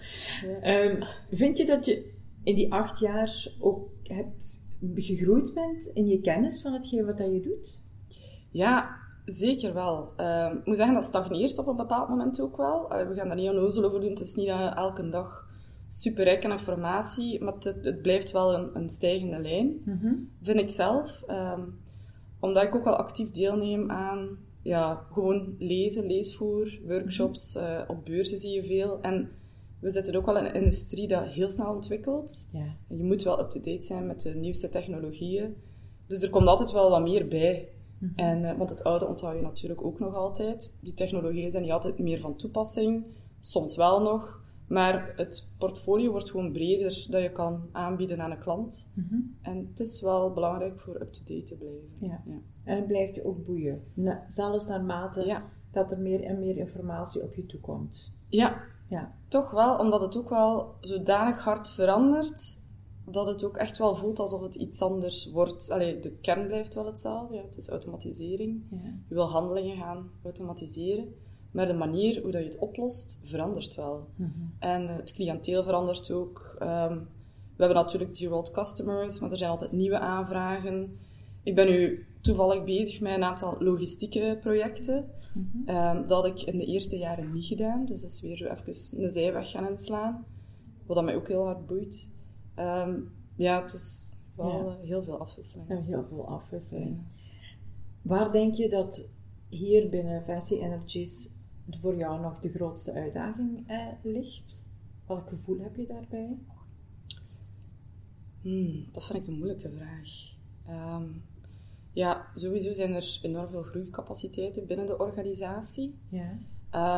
Ja. 0.48 0.60
Ehm, 0.62 1.04
vind 1.32 1.58
je 1.58 1.66
dat 1.66 1.86
je 1.86 2.12
in 2.44 2.56
die 2.56 2.74
acht 2.74 3.00
jaar 3.00 3.48
ook 3.60 3.90
hebt 4.04 4.68
gegroeid 4.96 5.54
bent 5.54 5.86
in 5.94 6.08
je 6.08 6.22
kennis 6.22 6.62
van 6.62 6.74
hetgeen 6.74 7.06
wat 7.06 7.18
dat 7.18 7.32
je 7.32 7.42
doet? 7.42 7.84
Ja, 8.52 8.98
zeker 9.38 9.74
wel. 9.74 10.14
Ehm, 10.16 10.56
ik 10.56 10.66
moet 10.66 10.76
zeggen, 10.76 10.96
dat 10.96 11.04
stagneert 11.04 11.58
op 11.58 11.68
een 11.68 11.76
bepaald 11.76 12.10
moment 12.10 12.42
ook 12.42 12.58
wel. 12.58 12.88
We 12.88 13.14
gaan 13.16 13.28
daar 13.28 13.36
niet 13.36 13.50
onnozel 13.50 13.84
over 13.84 14.00
doen. 14.00 14.10
Het 14.10 14.22
is 14.22 14.36
niet 14.36 14.48
elke 14.76 15.10
dag 15.10 15.48
superrijk 15.88 16.46
aan 16.46 16.52
informatie, 16.52 17.44
maar 17.44 17.54
het, 17.54 17.80
het 17.82 18.02
blijft 18.02 18.32
wel 18.32 18.54
een, 18.54 18.70
een 18.74 18.90
stijgende 18.90 19.40
lijn, 19.40 19.82
vind 20.42 20.60
ik 20.60 20.70
zelf. 20.70 21.24
Ehm, 21.28 21.62
omdat 22.40 22.64
ik 22.64 22.76
ook 22.76 22.84
wel 22.84 22.96
actief 22.96 23.32
deelneem 23.32 23.92
aan 23.92 24.38
ja, 24.62 25.06
gewoon 25.12 25.56
lezen, 25.60 26.06
leesvoer, 26.06 26.80
workshops, 26.88 27.56
eh, 27.56 27.82
op 27.88 28.06
beurzen 28.06 28.38
zie 28.38 28.52
je 28.52 28.64
veel. 28.64 29.02
En 29.02 29.30
we 29.80 29.90
zitten 29.90 30.16
ook 30.16 30.26
wel 30.26 30.38
in 30.38 30.46
een 30.46 30.54
industrie 30.54 31.08
dat 31.08 31.26
heel 31.26 31.50
snel 31.50 31.74
ontwikkelt. 31.74 32.50
Ja. 32.54 32.76
Je 32.88 33.04
moet 33.04 33.24
wel 33.24 33.40
up-to-date 33.40 33.82
zijn 33.82 34.08
met 34.08 34.22
de 34.22 34.36
nieuwste 34.36 34.70
technologieën. 34.70 35.56
Dus 36.08 36.22
er 36.22 36.30
komt 36.30 36.48
altijd 36.48 36.72
wel 36.72 36.90
wat 36.90 37.02
meer 37.02 37.28
bij. 37.28 37.70
En, 38.16 38.46
eh, 38.46 38.58
want 38.58 38.70
het 38.70 38.84
oude 38.84 39.06
onthoud 39.08 39.36
je 39.36 39.42
natuurlijk 39.42 39.84
ook 39.86 40.00
nog 40.00 40.16
altijd. 40.16 40.78
Die 40.82 40.94
technologieën 40.94 41.52
zijn 41.52 41.64
niet 41.64 41.72
altijd 41.72 42.00
meer 42.00 42.20
van 42.20 42.36
toepassing. 42.36 43.06
Soms 43.42 43.76
wel 43.76 44.02
nog. 44.02 44.38
Maar 44.68 45.14
het 45.16 45.52
portfolio 45.58 46.12
wordt 46.12 46.30
gewoon 46.32 46.52
breder 46.52 47.06
dat 47.10 47.22
je 47.22 47.32
kan 47.32 47.62
aanbieden 47.72 48.22
aan 48.22 48.32
een 48.32 48.40
klant. 48.40 48.92
En 49.42 49.68
het 49.70 49.80
is 49.80 50.02
wel 50.02 50.34
belangrijk 50.34 50.80
voor 50.80 50.96
up-to-date 51.02 51.44
te 51.44 51.56
blijven. 51.56 51.90
Ja. 52.00 52.22
Ja. 52.26 52.38
En 52.64 52.76
het 52.76 52.88
blijft 52.88 53.16
je 53.16 53.26
ook 53.26 53.46
boeien. 53.46 53.84
Na, 53.94 54.24
zelfs 54.28 54.68
naarmate 54.68 55.26
Ja. 55.26 55.44
dat 55.72 55.92
er 55.92 56.00
meer 56.00 56.24
en 56.24 56.40
meer 56.40 56.58
informatie 56.58 57.24
op 57.24 57.36
je 57.36 57.46
toekomt. 57.46 58.12
ja, 58.28 58.62
Ja. 58.90 59.12
toch 59.28 59.52
wel, 59.52 59.78
omdat 59.78 60.02
het 60.02 60.18
ook 60.18 60.30
wel 60.30 60.76
zodanig 60.80 61.40
hard 61.44 61.70
verandert, 61.70 62.68
dat 63.12 63.28
het 63.28 63.44
ook 63.44 63.58
echt 63.58 63.78
wel 63.78 63.96
voelt 63.96 64.20
alsof 64.20 64.42
het 64.42 64.56
iets 64.56 64.82
anders 64.82 65.32
wordt. 65.32 65.72
Allee, 65.72 66.00
de 66.00 66.12
kern 66.12 66.48
blijft 66.48 66.74
wel 66.74 66.86
hetzelfde, 66.86 67.36
ja, 67.36 67.42
het 67.42 67.58
is 67.58 67.70
automatisering. 67.70 68.64
Ja. 68.70 68.78
Je 69.08 69.16
wil 69.16 69.30
handelingen 69.30 69.78
gaan 69.78 70.12
automatiseren, 70.24 71.14
maar 71.52 71.68
de 71.68 71.74
manier 71.74 72.22
hoe 72.22 72.32
dat 72.32 72.42
je 72.42 72.50
het 72.50 72.60
oplost 72.60 73.22
verandert 73.26 73.76
wel. 73.76 74.08
En 74.60 74.90
eh, 74.90 74.96
het 74.96 75.14
cliënteel 75.14 75.64
verandert 75.64 76.12
ook. 76.12 76.56
Ehm, 76.60 76.94
we 77.56 77.66
hebben 77.66 77.84
natuurlijk 77.84 78.16
die 78.16 78.30
world 78.30 78.52
customers, 78.52 79.20
maar 79.20 79.32
er 79.32 79.38
zijn 79.38 79.52
altijd 79.52 79.72
nieuwe 79.72 80.00
aanvragen. 80.00 81.00
Ik 81.44 81.56
ben 81.56 81.68
nu 81.68 82.06
toevallig 82.22 82.64
bezig 82.64 83.00
met 83.00 83.16
een 83.16 83.24
aantal 83.24 83.56
logistieke 83.60 84.38
projecten. 84.42 85.10
Ehm, 85.66 86.08
dat 86.08 86.24
had 86.24 86.26
ik 86.26 86.42
in 86.42 86.58
de 86.58 86.66
eerste 86.66 86.98
jaren 86.98 87.34
niet 87.34 87.46
gedaan, 87.46 87.86
dus 87.86 88.02
dat 88.02 88.10
is 88.10 88.22
weer 88.22 88.38
zo 88.38 88.46
even 88.46 89.04
een 89.04 89.10
zijweg 89.10 89.52
gaan 89.52 89.68
inslaan. 89.68 90.26
Wat 90.86 90.96
dat 90.96 91.06
mij 91.06 91.16
ook 91.16 91.28
heel 91.28 91.46
hard 91.46 91.68
boeit. 91.68 92.10
Ehm, 92.60 93.00
ja, 93.36 93.62
het 93.62 93.74
is, 93.74 94.16
wel 94.36 94.80
heel 94.82 95.04
veel 95.04 95.20
afwisseling. 95.20 95.70
En 95.70 95.84
heel 95.84 96.04
veel 96.06 96.28
afwisseling. 96.28 97.02
Waar 98.02 98.32
denk 98.32 98.54
je 98.54 98.70
dat 98.70 99.06
hier 99.50 99.90
binnen 99.90 100.24
Fancy 100.24 100.54
Energies 100.54 101.36
voor 101.70 101.96
jou 101.96 102.22
nog 102.22 102.40
de 102.40 102.50
grootste 102.50 102.94
uitdaging 102.94 103.68
eh, 103.68 103.88
ligt? 104.04 104.62
Welk 105.08 105.30
gevoel 105.30 105.60
heb 105.60 105.76
je 105.76 105.86
daarbij? 105.86 106.38
Hmm, 108.42 108.86
dat 108.92 109.06
vind 109.06 109.20
ik 109.20 109.28
een 109.28 109.38
moeilijke 109.38 109.70
vraag. 109.70 110.10
Ehm, 110.66 111.08
ja, 111.94 112.26
sowieso 112.36 112.74
zijn 112.74 112.94
er 112.94 113.20
enorm 113.22 113.48
veel 113.48 113.64
groeicapaciteiten 113.64 114.68
binnen 114.68 114.86
de 114.86 114.98
organisatie. 114.98 116.00
Ja. 116.10 116.40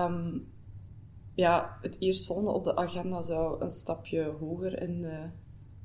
Um, 0.05 0.47
ja, 1.33 1.77
het 1.81 1.99
eerstvolgende 1.99 2.51
op 2.51 2.63
de 2.63 2.75
agenda 2.75 3.21
zou 3.21 3.61
een 3.61 3.71
stapje 3.71 4.23
hoger 4.23 4.81
in 4.81 5.01
de, 5.01 5.29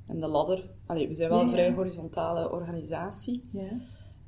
in 0.09 0.21
de 0.21 0.27
ladder. 0.27 0.71
Allee, 0.87 1.09
we 1.09 1.15
zijn 1.15 1.31
wel 1.31 1.41
een 1.41 1.51
vrij 1.51 1.73
horizontale 1.73 2.51
organisatie. 2.51 3.49
Ja. 3.53 3.71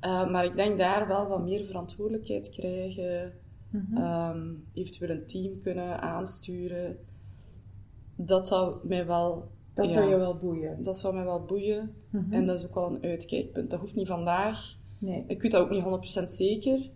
Uh, 0.01 0.31
maar 0.31 0.45
ik 0.45 0.57
denk 0.57 0.79
daar 0.79 1.09
wel 1.09 1.29
wat 1.29 1.45
meer 1.45 1.65
verantwoordelijkheid 1.65 2.51
krijgen. 2.51 3.33
Mm 3.71 4.67
eventueel 4.75 5.11
een 5.11 5.27
team 5.27 5.61
kunnen 5.63 6.01
aansturen. 6.01 6.99
Dat 8.17 8.49
zou 8.49 8.77
mij 8.83 9.07
wel 9.07 9.51
dat 9.83 9.91
zou 9.91 10.09
je 10.09 10.17
wel 10.17 10.37
boeien. 10.37 10.83
Dat 10.83 10.99
zou 10.99 11.15
mij 11.15 11.25
wel 11.25 11.45
boeien. 11.45 11.95
Mhm. 12.11 12.33
En 12.33 12.47
dat 12.47 12.59
is 12.59 12.67
ook 12.67 12.75
wel 12.75 12.87
een 12.87 13.03
uitkijkpunt. 13.03 13.71
Dat 13.71 13.81
hoeft 13.81 13.95
niet 13.95 14.07
vandaag. 14.07 14.77
Nee. 14.99 15.25
Ik 15.27 15.43
weet 15.43 15.51
dat 15.51 15.63
ook 15.63 15.71
niet 15.71 16.21
100% 16.21 16.25
zeker. 16.25 16.91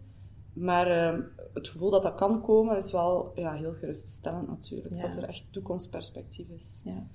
Maar 0.53 1.15
uh, 1.15 1.25
het 1.55 1.69
gevoel 1.69 1.91
dat 1.91 2.03
dat 2.03 2.15
kan 2.15 2.43
komen 2.43 2.77
is 2.77 2.93
wel 2.93 3.33
ja, 3.35 3.53
heel 3.53 3.73
geruststellend 3.73 4.49
natuurlijk. 4.49 5.01
Dat 5.01 5.17
er 5.17 5.25
echt 5.25 5.45
toekomstperspectief 5.51 6.49
is. 6.49 6.83
Ja, 6.85 7.07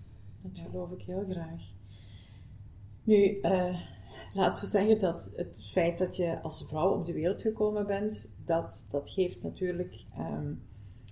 dat 0.53 0.65
geloof 0.69 0.91
ik 0.91 1.01
heel 1.01 1.25
graag. 1.29 1.61
Nu, 3.03 3.39
uh, 3.41 3.81
laten 4.33 4.63
we 4.63 4.69
zeggen 4.69 4.99
dat 4.99 5.33
het 5.35 5.67
feit 5.71 5.97
dat 5.97 6.15
je 6.15 6.41
als 6.41 6.65
vrouw 6.67 6.93
op 6.93 7.05
de 7.05 7.13
wereld 7.13 7.41
gekomen 7.41 7.87
bent, 7.87 8.35
dat, 8.45 8.87
dat 8.91 9.09
geeft 9.09 9.43
natuurlijk 9.43 10.03
um, 10.19 10.61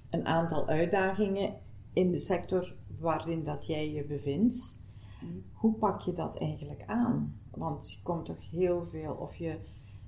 een 0.09 0.25
aantal 0.25 0.67
uitdagingen 0.67 1.53
in 1.93 2.11
de 2.11 2.19
sector 2.19 2.75
waarin 2.99 3.43
dat 3.43 3.65
jij 3.65 3.91
je 3.91 4.05
bevindt. 4.05 4.83
Mm. 5.21 5.43
Hoe 5.53 5.73
pak 5.73 6.01
je 6.01 6.13
dat 6.13 6.37
eigenlijk 6.37 6.83
aan? 6.85 7.39
Want 7.51 7.91
je 7.91 8.01
komt 8.03 8.25
toch 8.25 8.51
heel 8.51 8.85
veel, 8.85 9.13
of 9.13 9.35
je, 9.35 9.59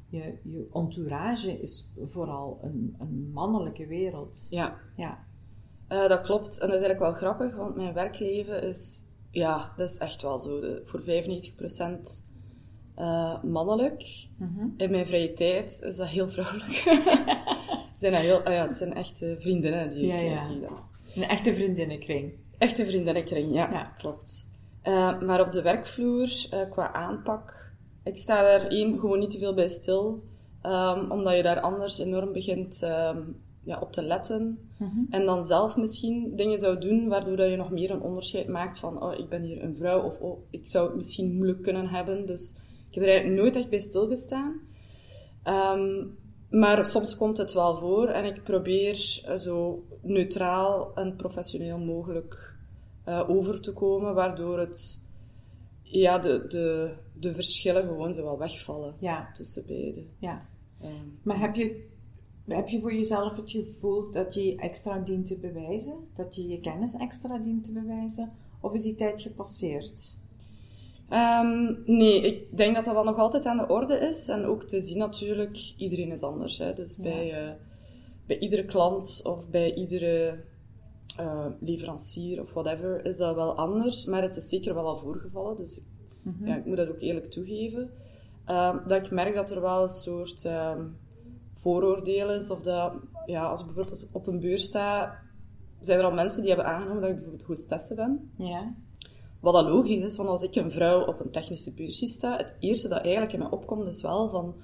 je, 0.07 0.37
je 0.43 0.67
entourage 0.73 1.61
is 1.61 1.93
vooral 2.05 2.59
een, 2.61 2.95
een 2.99 3.31
mannelijke 3.33 3.87
wereld. 3.87 4.47
Ja. 4.49 4.75
ja. 4.95 5.25
Uh, 5.89 6.07
dat 6.07 6.21
klopt. 6.21 6.59
En 6.59 6.67
dat 6.67 6.75
is 6.79 6.85
eigenlijk 6.85 6.99
wel 6.99 7.13
grappig, 7.13 7.55
want 7.55 7.75
mijn 7.75 7.93
werkleven 7.93 8.63
is, 8.63 9.03
ja, 9.31 9.73
dat 9.77 9.89
is 9.89 9.97
echt 9.97 10.21
wel 10.21 10.39
zo. 10.39 10.59
De, 10.59 10.81
voor 10.83 11.01
95% 11.01 11.05
uh, 11.05 11.93
eh, 12.95 13.43
mannelijk. 13.43 14.27
Mm 14.37 14.73
In 14.77 14.91
mijn 14.91 15.07
vrije 15.07 15.33
tijd 15.33 15.81
is 15.81 15.97
dat 15.97 16.07
heel 16.07 16.29
vrouwelijk. 16.29 16.83
zijn 17.99 18.11
dat 18.11 18.21
heel, 18.21 18.41
ah 18.41 18.53
ja, 18.53 18.61
het 18.61 18.75
zijn 18.75 18.93
echte 18.93 19.35
vriendinnen 19.39 19.89
die, 19.89 20.05
ja, 20.05 20.17
ja. 20.17 20.47
die 20.47 20.59
dat... 20.59 20.83
Een 21.15 21.23
echte 21.23 21.53
vriendinnenkring. 21.53 22.33
Echte 22.57 22.85
vriendinnenkring, 22.85 23.53
ja, 23.53 23.71
ja. 23.71 23.93
klopt. 23.97 24.49
Uh, 24.83 25.21
maar 25.21 25.41
op 25.41 25.51
de 25.51 25.61
werkvloer, 25.61 26.47
uh, 26.53 26.69
qua 26.69 26.93
aanpak, 26.93 27.71
ik 28.03 28.17
sta 28.17 28.41
daar 28.41 28.67
één 28.67 28.99
gewoon 28.99 29.19
niet 29.19 29.31
te 29.31 29.37
veel 29.37 29.53
bij 29.53 29.67
stil. 29.67 30.23
Um, 30.63 31.11
omdat 31.11 31.35
je 31.35 31.43
daar 31.43 31.59
anders 31.59 31.99
enorm 31.99 32.31
begint 32.31 32.81
um, 32.81 33.41
ja, 33.67 33.79
op 33.79 33.91
te 33.91 34.01
letten. 34.01 34.59
Mm 34.77 34.89
-hmm. 34.89 35.07
En 35.09 35.25
dan 35.25 35.43
zelf 35.43 35.77
misschien 35.77 36.35
dingen 36.35 36.57
zou 36.57 36.79
doen 36.79 37.07
waardoor 37.07 37.37
dat 37.37 37.49
je 37.49 37.55
nog 37.55 37.71
meer 37.71 37.91
een 37.91 38.01
onderscheid 38.01 38.47
maakt 38.47 38.79
van 38.79 39.03
oh, 39.03 39.19
ik 39.19 39.29
ben 39.29 39.41
hier 39.41 39.63
een 39.63 39.75
vrouw 39.75 40.01
of 40.01 40.19
oh, 40.19 40.39
ik 40.49 40.67
zou 40.67 40.87
het 40.87 40.95
misschien 40.95 41.35
moeilijk 41.35 41.61
kunnen 41.61 41.87
hebben. 41.87 42.25
Dus 42.25 42.55
ik 42.89 42.93
heb 42.95 43.03
er 43.03 43.09
eigenlijk 43.09 43.41
nooit 43.41 43.55
echt 43.55 43.69
bij 43.69 43.79
stilgestaan. 43.79 44.59
Um, 45.43 46.17
maar 46.49 46.85
soms 46.85 47.17
komt 47.17 47.37
het 47.37 47.53
wel 47.53 47.77
voor 47.77 48.07
en 48.07 48.25
ik 48.25 48.43
probeer 48.43 49.23
uh, 49.27 49.35
zo 49.35 49.83
neutraal 50.01 50.91
en 50.95 51.15
professioneel 51.15 51.77
mogelijk 51.77 52.55
uh, 53.07 53.29
over 53.29 53.61
te 53.61 53.73
komen, 53.73 54.13
waardoor 54.13 54.59
het, 54.59 55.03
ja, 55.81 56.19
de, 56.19 56.45
de, 56.47 56.93
de 57.13 57.33
verschillen 57.33 57.83
gewoon 57.83 58.13
zo 58.13 58.23
wel 58.23 58.37
wegvallen 58.37 58.93
ja. 58.99 59.29
tussen 59.33 59.65
beiden. 59.67 60.07
Ja. 60.19 60.45
Um, 60.83 61.19
maar 61.23 61.39
heb 61.39 61.55
je, 61.55 61.87
heb 62.55 62.67
je 62.67 62.79
voor 62.79 62.93
jezelf 62.93 63.35
het 63.35 63.51
gevoel 63.51 64.11
dat 64.11 64.33
je 64.33 64.55
extra 64.55 64.99
dient 64.99 65.25
te 65.25 65.37
bewijzen? 65.37 66.07
Dat 66.15 66.35
je 66.35 66.47
je 66.47 66.59
kennis 66.59 66.95
extra 66.95 67.37
dient 67.37 67.63
te 67.63 67.71
bewijzen? 67.71 68.31
Of 68.61 68.73
is 68.73 68.81
die 68.81 68.95
tijd 68.95 69.21
gepasseerd? 69.21 70.17
Um, 71.09 71.83
nee, 71.85 72.21
ik 72.21 72.57
denk 72.57 72.75
dat 72.75 72.83
dat 72.83 72.93
wel 72.93 73.03
nog 73.03 73.17
altijd 73.17 73.45
aan 73.45 73.57
de 73.57 73.67
orde 73.67 73.95
is. 73.95 74.29
En 74.29 74.45
ook 74.45 74.63
te 74.63 74.79
zien 74.79 74.97
natuurlijk, 74.97 75.73
iedereen 75.77 76.11
is 76.11 76.23
anders. 76.23 76.57
Hè? 76.57 76.73
Dus 76.73 76.97
bij, 76.97 77.47
uh, 77.47 77.53
bij 78.25 78.39
iedere 78.39 78.65
klant 78.65 79.21
of 79.23 79.49
bij 79.49 79.73
iedere 79.73 80.39
uh, 81.19 81.45
leverancier 81.59 82.41
of 82.41 82.53
whatever 82.53 83.05
is 83.05 83.17
dat 83.17 83.35
wel 83.35 83.55
anders. 83.55 84.05
Maar 84.05 84.21
het 84.21 84.35
is 84.35 84.49
zeker 84.49 84.73
wel 84.73 84.87
al 84.87 84.97
voorgevallen. 84.97 85.57
Dus 85.57 85.81
mm 86.21 86.35
-hmm. 86.37 86.47
ja, 86.47 86.55
ik 86.55 86.65
moet 86.65 86.77
dat 86.77 86.89
ook 86.89 86.99
eerlijk 86.99 87.31
toegeven. 87.31 87.89
Um, 88.49 88.81
dat 88.87 89.05
ik 89.05 89.11
merk 89.11 89.35
dat 89.35 89.51
er 89.51 89.61
wel 89.61 89.83
een 89.83 89.89
soort 89.89 90.45
um, 90.45 90.97
vooroordeel 91.57 92.31
is. 92.31 92.49
Of 92.49 92.61
dat, 92.61 92.93
ja, 93.25 93.45
als 93.45 93.59
ik 93.59 93.65
bijvoorbeeld 93.65 94.05
op 94.11 94.27
een 94.27 94.39
beurs 94.39 94.63
sta, 94.63 95.19
zijn 95.79 95.99
er 95.99 96.05
al 96.05 96.11
mensen 96.11 96.41
die 96.41 96.51
hebben 96.51 96.71
aangenomen 96.71 97.01
dat 97.01 97.09
ik 97.09 97.15
bijvoorbeeld 97.15 97.47
hostesse 97.47 97.95
ben. 97.95 98.31
Ja. 98.37 98.73
Wat 99.39 99.65
logisch 99.65 100.03
is, 100.03 100.17
want 100.17 100.29
als 100.29 100.43
ik 100.43 100.55
een 100.55 100.71
vrouw 100.71 101.05
op 101.05 101.19
een 101.19 101.31
technische 101.31 101.73
beursje 101.73 102.07
sta, 102.07 102.37
het 102.37 102.57
eerste 102.59 102.87
dat 102.87 103.01
eigenlijk 103.01 103.33
in 103.33 103.39
mij 103.39 103.49
opkomt 103.49 103.87
is 103.87 104.01
wel 104.01 104.29
van, 104.29 104.55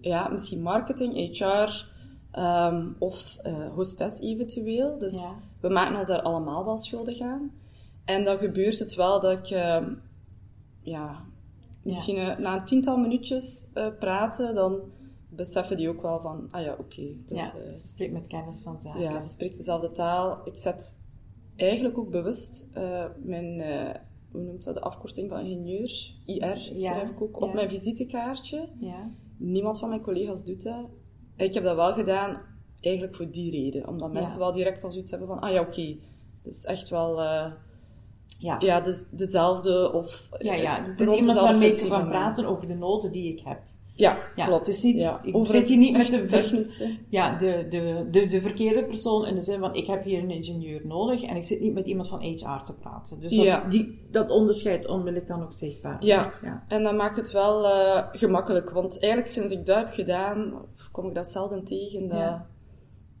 ja, 0.00 0.28
misschien 0.28 0.62
marketing, 0.62 1.38
HR 1.38 1.44
um, 1.44 1.74
ehm, 2.30 2.86
of 2.98 3.36
uh, 3.46 3.72
hostess 3.74 4.20
eventueel. 4.20 4.98
Dus 4.98 5.34
we 5.60 5.68
maken 5.68 5.96
ons 5.96 6.08
daar 6.08 6.22
allemaal 6.22 6.64
wel 6.64 6.78
schuldig 6.78 7.20
aan. 7.20 7.52
En 8.04 8.24
dan 8.24 8.38
gebeurt 8.38 8.78
het 8.78 8.94
wel 8.94 9.20
dat 9.20 9.32
ik, 9.32 9.50
uh, 9.50 9.86
ja, 10.82 11.24
misschien 11.82 12.16
ja. 12.16 12.32
Uh, 12.32 12.38
na 12.38 12.56
een 12.56 12.64
tiental 12.64 12.96
minuutjes 12.96 13.66
uh, 13.74 13.86
praten, 13.98 14.54
dan 14.54 14.80
beseffen 15.36 15.76
die 15.76 15.88
ook 15.88 16.02
wel 16.02 16.20
van, 16.20 16.48
ah 16.50 16.62
ja, 16.62 16.72
oké. 16.72 16.80
Okay, 16.80 17.16
dus, 17.28 17.38
ja, 17.38 17.54
eh, 17.58 17.72
ze 17.72 17.86
spreekt 17.86 18.12
met 18.12 18.26
kennis 18.26 18.60
van 18.60 18.80
zaken. 18.80 19.00
Ja, 19.00 19.20
ze 19.20 19.28
spreekt 19.28 19.56
dezelfde 19.56 19.90
taal. 19.90 20.40
Ik 20.44 20.58
zet 20.58 20.98
eigenlijk 21.56 21.98
ook 21.98 22.10
bewust 22.10 22.70
mijn 23.22 23.60
hoe 24.30 24.42
noemt 24.42 24.64
dat, 24.64 24.74
de 24.74 24.80
afkorting 24.80 25.28
van 25.30 25.40
ingenieur, 25.40 26.14
IR, 26.26 26.70
schrijf 26.74 27.10
ik 27.10 27.22
ook 27.22 27.40
op 27.40 27.54
mijn 27.54 27.68
visitekaartje. 27.68 28.68
Ja. 28.80 29.10
Niemand 29.36 29.78
van 29.78 29.88
mijn 29.88 30.00
collega's 30.00 30.44
doet 30.44 30.62
dat. 30.62 30.86
Ik 31.36 31.54
heb 31.54 31.64
dat 31.64 31.76
wel 31.76 31.92
gedaan, 31.92 32.40
eigenlijk 32.80 33.16
voor 33.16 33.30
die 33.30 33.50
reden. 33.50 33.88
Omdat 33.88 34.12
mensen 34.12 34.38
wel 34.38 34.52
direct 34.52 34.84
al 34.84 34.92
zoiets 34.92 35.10
hebben 35.10 35.28
van, 35.28 35.40
ah 35.40 35.52
ja, 35.52 35.60
oké, 35.60 35.70
okay, 35.70 36.00
dat 36.42 36.52
is 36.52 36.64
echt 36.64 36.88
wel... 36.88 37.22
Ja, 38.38 38.56
ja 38.58 38.80
dus 38.80 39.08
dezelfde 39.10 39.92
of... 39.92 40.28
Ja, 40.38 40.54
ja, 40.54 40.82
het 40.82 41.00
is 41.00 41.12
iemand 41.12 41.38
waarmee 41.40 41.72
ik 41.72 41.88
kan 41.88 42.08
praten 42.08 42.46
over 42.46 42.66
de 42.66 42.74
noden 42.74 43.12
die 43.12 43.32
ik 43.32 43.40
heb. 43.44 43.60
Ja, 43.96 44.18
ja 44.36 44.46
klopt. 44.46 44.66
Het 44.66 44.74
is 44.74 44.82
niet, 44.82 44.96
ja. 44.96 45.20
Ik 45.22 45.46
zit 45.46 45.68
je 45.68 45.76
niet 45.76 45.96
met 45.96 46.10
de, 46.10 46.24
technische. 46.24 46.96
Ja, 47.08 47.38
de, 47.38 47.66
de, 47.70 48.08
de, 48.10 48.26
de 48.26 48.40
verkeerde 48.40 48.84
persoon 48.84 49.26
in 49.26 49.34
de 49.34 49.40
zin 49.40 49.58
van 49.58 49.74
ik 49.74 49.86
heb 49.86 50.04
hier 50.04 50.22
een 50.22 50.30
ingenieur 50.30 50.86
nodig 50.86 51.22
en 51.22 51.36
ik 51.36 51.44
zit 51.44 51.60
niet 51.60 51.74
met 51.74 51.86
iemand 51.86 52.08
van 52.08 52.20
HR 52.20 52.64
te 52.64 52.74
praten. 52.80 53.20
Dus 53.20 53.36
dat, 53.36 53.44
ja. 53.44 53.68
die, 53.68 54.06
dat 54.10 54.30
onderscheid 54.30 54.86
onmiddellijk 54.86 55.26
dan 55.26 55.42
ook 55.42 55.52
zichtbaar. 55.52 56.04
Ja, 56.04 56.30
ja. 56.42 56.64
en 56.68 56.82
dan 56.82 56.96
maakt 56.96 57.16
het 57.16 57.32
wel 57.32 57.64
uh, 57.64 58.06
gemakkelijk, 58.12 58.70
want 58.70 59.00
eigenlijk 59.00 59.32
sinds 59.32 59.52
ik 59.52 59.66
dat 59.66 59.76
heb 59.76 59.92
gedaan, 59.92 60.54
kom 60.92 61.08
ik 61.08 61.14
dat 61.14 61.30
zelden 61.30 61.64
tegen. 61.64 62.08
Dat, 62.08 62.18
ja. 62.18 62.46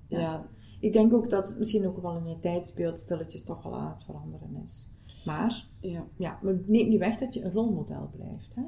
ja. 0.08 0.46
Ik 0.80 0.92
denk 0.92 1.14
ook 1.14 1.30
dat 1.30 1.48
het 1.48 1.58
misschien 1.58 1.86
ook 1.86 2.02
wel 2.02 2.16
in 2.16 2.26
een 2.26 2.40
tijd 2.40 2.66
speelt, 2.66 2.98
stilletjes 2.98 3.44
toch 3.44 3.62
wel 3.62 3.74
aan 3.74 3.94
het 3.96 4.04
veranderen 4.04 4.60
is. 4.64 4.92
Maar, 5.24 5.66
ja. 5.80 6.04
Ja, 6.16 6.38
maar 6.42 6.54
neemt 6.66 6.88
niet 6.88 6.98
weg 6.98 7.16
dat 7.16 7.34
je 7.34 7.44
een 7.44 7.52
rolmodel 7.52 8.10
blijft. 8.16 8.54
Hè? 8.54 8.62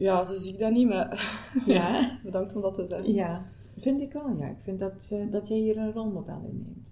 Ja, 0.00 0.22
zo 0.22 0.36
zie 0.36 0.52
ik 0.52 0.58
dat 0.58 0.72
niet, 0.72 0.88
maar 0.88 1.40
ja. 1.66 2.18
bedankt 2.22 2.54
om 2.54 2.62
dat 2.62 2.74
te 2.74 2.86
zeggen. 2.86 3.14
Ja, 3.14 3.46
vind 3.76 4.00
ik 4.00 4.12
wel, 4.12 4.36
ja. 4.38 4.46
Ik 4.46 4.62
vind 4.62 4.78
dat, 4.78 5.10
uh, 5.12 5.32
dat 5.32 5.48
jij 5.48 5.58
hier 5.58 5.76
een 5.76 5.92
rolmodel 5.92 6.42
in 6.50 6.62
neemt. 6.66 6.88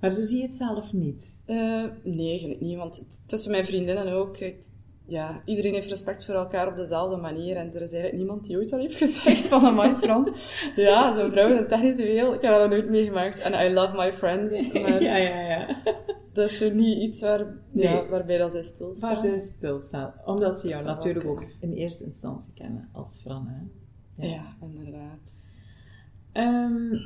Maar 0.00 0.12
zo 0.12 0.22
zie 0.22 0.36
je 0.36 0.42
het 0.42 0.54
zelf 0.54 0.92
niet? 0.92 1.42
Uh, 1.46 1.84
nee, 2.02 2.28
eigenlijk 2.28 2.60
niet. 2.60 2.76
Want 2.76 3.24
tussen 3.26 3.50
mijn 3.50 3.64
vriendinnen 3.64 4.12
ook, 4.12 4.38
ik, 4.38 4.66
ja, 5.06 5.42
iedereen 5.44 5.74
heeft 5.74 5.88
respect 5.88 6.24
voor 6.24 6.34
elkaar 6.34 6.68
op 6.68 6.76
dezelfde 6.76 7.16
manier. 7.16 7.56
En 7.56 7.66
er 7.66 7.82
is 7.82 7.92
eigenlijk 7.92 8.16
niemand 8.16 8.44
die 8.44 8.56
ooit 8.56 8.72
al 8.72 8.78
heeft 8.78 8.96
gezegd 8.96 9.46
van 9.46 9.64
een 9.64 9.74
man 9.74 9.98
Fran. 9.98 10.36
ja, 10.76 11.12
zo'n 11.12 11.30
vrouw 11.30 11.50
in 11.50 11.56
een 11.56 11.68
technische 11.68 12.02
wereld, 12.02 12.34
ik 12.34 12.42
heb 12.42 12.52
dat 12.52 12.70
nooit 12.70 12.88
meegemaakt. 12.88 13.38
En 13.38 13.66
I 13.66 13.72
love 13.72 13.96
my 13.96 14.12
friends. 14.12 14.72
Maar... 14.82 15.02
ja, 15.02 15.16
ja, 15.16 15.40
ja 15.40 15.76
dat 16.38 16.50
is 16.50 16.58
zo 16.58 16.70
niet 16.70 16.98
iets 16.98 17.20
waar, 17.20 17.46
ja, 17.72 18.08
waarbij 18.08 18.38
dat 18.38 18.52
zij 18.52 18.62
stilstaan. 18.62 19.12
Waar 19.12 19.20
zij 19.20 19.38
stilstaan. 19.38 20.12
Omdat 20.24 20.60
ze 20.60 20.68
jou 20.68 20.84
natuurlijk 20.84 21.26
ook 21.26 21.44
in 21.60 21.72
eerste 21.72 22.04
instantie 22.04 22.52
kennen 22.54 22.88
als 22.92 23.20
Fran. 23.20 23.46
Hè? 23.46 23.60
Ja. 24.26 24.32
ja, 24.32 24.56
inderdaad. 24.60 25.46
Um, 26.32 27.00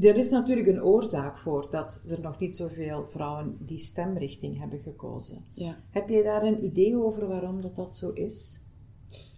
er 0.00 0.16
is 0.16 0.30
natuurlijk 0.30 0.68
een 0.68 0.82
oorzaak 0.82 1.38
voor 1.38 1.68
dat 1.70 2.04
er 2.08 2.20
nog 2.20 2.38
niet 2.38 2.56
zoveel 2.56 3.06
vrouwen 3.10 3.56
die 3.60 3.78
stemrichting 3.78 4.58
hebben 4.58 4.80
gekozen. 4.80 5.44
Ja. 5.54 5.76
Heb 5.90 6.08
je 6.08 6.22
daar 6.22 6.42
een 6.42 6.64
idee 6.64 6.96
over 6.96 7.28
waarom 7.28 7.60
dat, 7.60 7.76
dat 7.76 7.96
zo 7.96 8.10
is? 8.10 8.60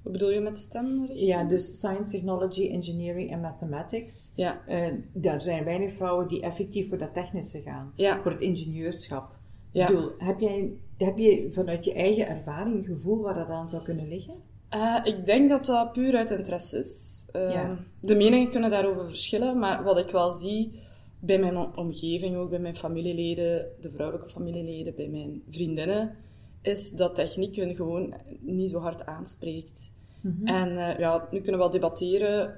Wat 0.02 0.12
bedoel 0.12 0.30
je 0.30 0.40
met 0.40 0.58
stemrichting? 0.58 1.20
Ja, 1.28 1.44
dus 1.44 1.78
science, 1.78 2.10
technology, 2.10 2.68
engineering 2.70 3.30
en 3.30 3.40
mathematics. 3.40 4.32
Ja. 4.36 4.60
Uh, 4.68 4.86
daar 5.12 5.42
zijn 5.42 5.64
weinig 5.64 5.92
vrouwen 5.92 6.28
die 6.28 6.42
effectief 6.42 6.88
voor 6.88 6.98
dat 6.98 7.14
technische 7.14 7.60
gaan, 7.60 7.92
ja. 7.94 8.22
voor 8.22 8.30
het 8.30 8.40
ingenieurschap. 8.40 9.30
Ja. 9.70 9.88
Ik 9.88 9.94
bedoel, 9.94 10.10
heb, 10.18 10.40
jij, 10.40 10.70
heb 10.96 11.18
je 11.18 11.46
vanuit 11.50 11.84
je 11.84 11.92
eigen 11.94 12.26
ervaring 12.28 12.76
een 12.76 12.84
gevoel 12.94 13.22
waar 13.22 13.34
dat 13.34 13.48
aan 13.48 13.68
zou 13.68 13.82
kunnen 13.82 14.08
liggen? 14.08 14.34
Uh, 14.74 15.00
ik 15.04 15.26
denk 15.26 15.48
dat 15.48 15.66
dat 15.66 15.92
puur 15.92 16.16
uit 16.16 16.30
interesse 16.30 16.78
is. 16.78 17.26
Uh, 17.36 17.52
Ja. 17.52 17.78
De 18.00 18.14
meningen 18.14 18.50
kunnen 18.50 18.70
daarover 18.70 19.06
verschillen, 19.08 19.58
maar 19.58 19.82
wat 19.84 19.98
ik 19.98 20.10
wel 20.10 20.30
zie 20.32 20.80
bij 21.18 21.38
mijn 21.38 21.56
om- 21.56 21.72
omgeving, 21.74 22.36
ook 22.36 22.50
bij 22.50 22.58
mijn 22.58 22.76
familieleden, 22.76 23.66
de 23.80 23.90
vrouwelijke 23.90 24.28
familieleden, 24.30 24.94
bij 24.96 25.08
mijn 25.08 25.42
vriendinnen, 25.48 26.16
is 26.62 26.92
dat 26.92 27.14
techniek 27.14 27.56
hun 27.56 27.74
gewoon 27.74 28.14
niet 28.40 28.70
zo 28.70 28.78
hard 28.78 29.06
aanspreekt. 29.06 29.92
Mhm. 30.20 30.46
En 30.46 30.78
eh, 30.78 30.98
ja, 30.98 31.28
nu 31.30 31.40
kunnen 31.40 31.60
we 31.60 31.66
wel 31.66 31.70
debatteren 31.70 32.54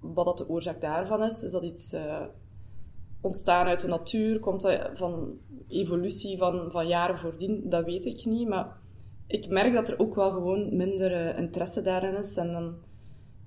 wat 0.00 0.24
dat 0.24 0.38
de 0.38 0.48
oorzaak 0.48 0.80
daarvan 0.80 1.22
is. 1.22 1.42
Is 1.42 1.52
dat 1.52 1.62
iets 1.62 1.92
eh, 1.92 2.22
ontstaan 3.20 3.66
uit 3.66 3.80
de 3.80 3.88
natuur? 3.88 4.40
Komt 4.40 4.60
dat 4.60 4.90
van 4.94 5.38
evolutie 5.68 6.38
van, 6.38 6.70
van 6.70 6.86
jaren 6.88 7.18
voordien? 7.18 7.68
Dat 7.68 7.84
weet 7.84 8.04
ik 8.04 8.24
niet, 8.24 8.48
maar 8.48 8.76
ik 9.26 9.48
merk 9.48 9.74
dat 9.74 9.88
er 9.88 9.98
ook 9.98 10.14
wel 10.14 10.30
gewoon 10.30 10.76
minder 10.76 11.12
eh, 11.12 11.38
interesse 11.38 11.82
daarin 11.82 12.14
is 12.14 12.36
en 12.36 12.52
dan, 12.52 12.74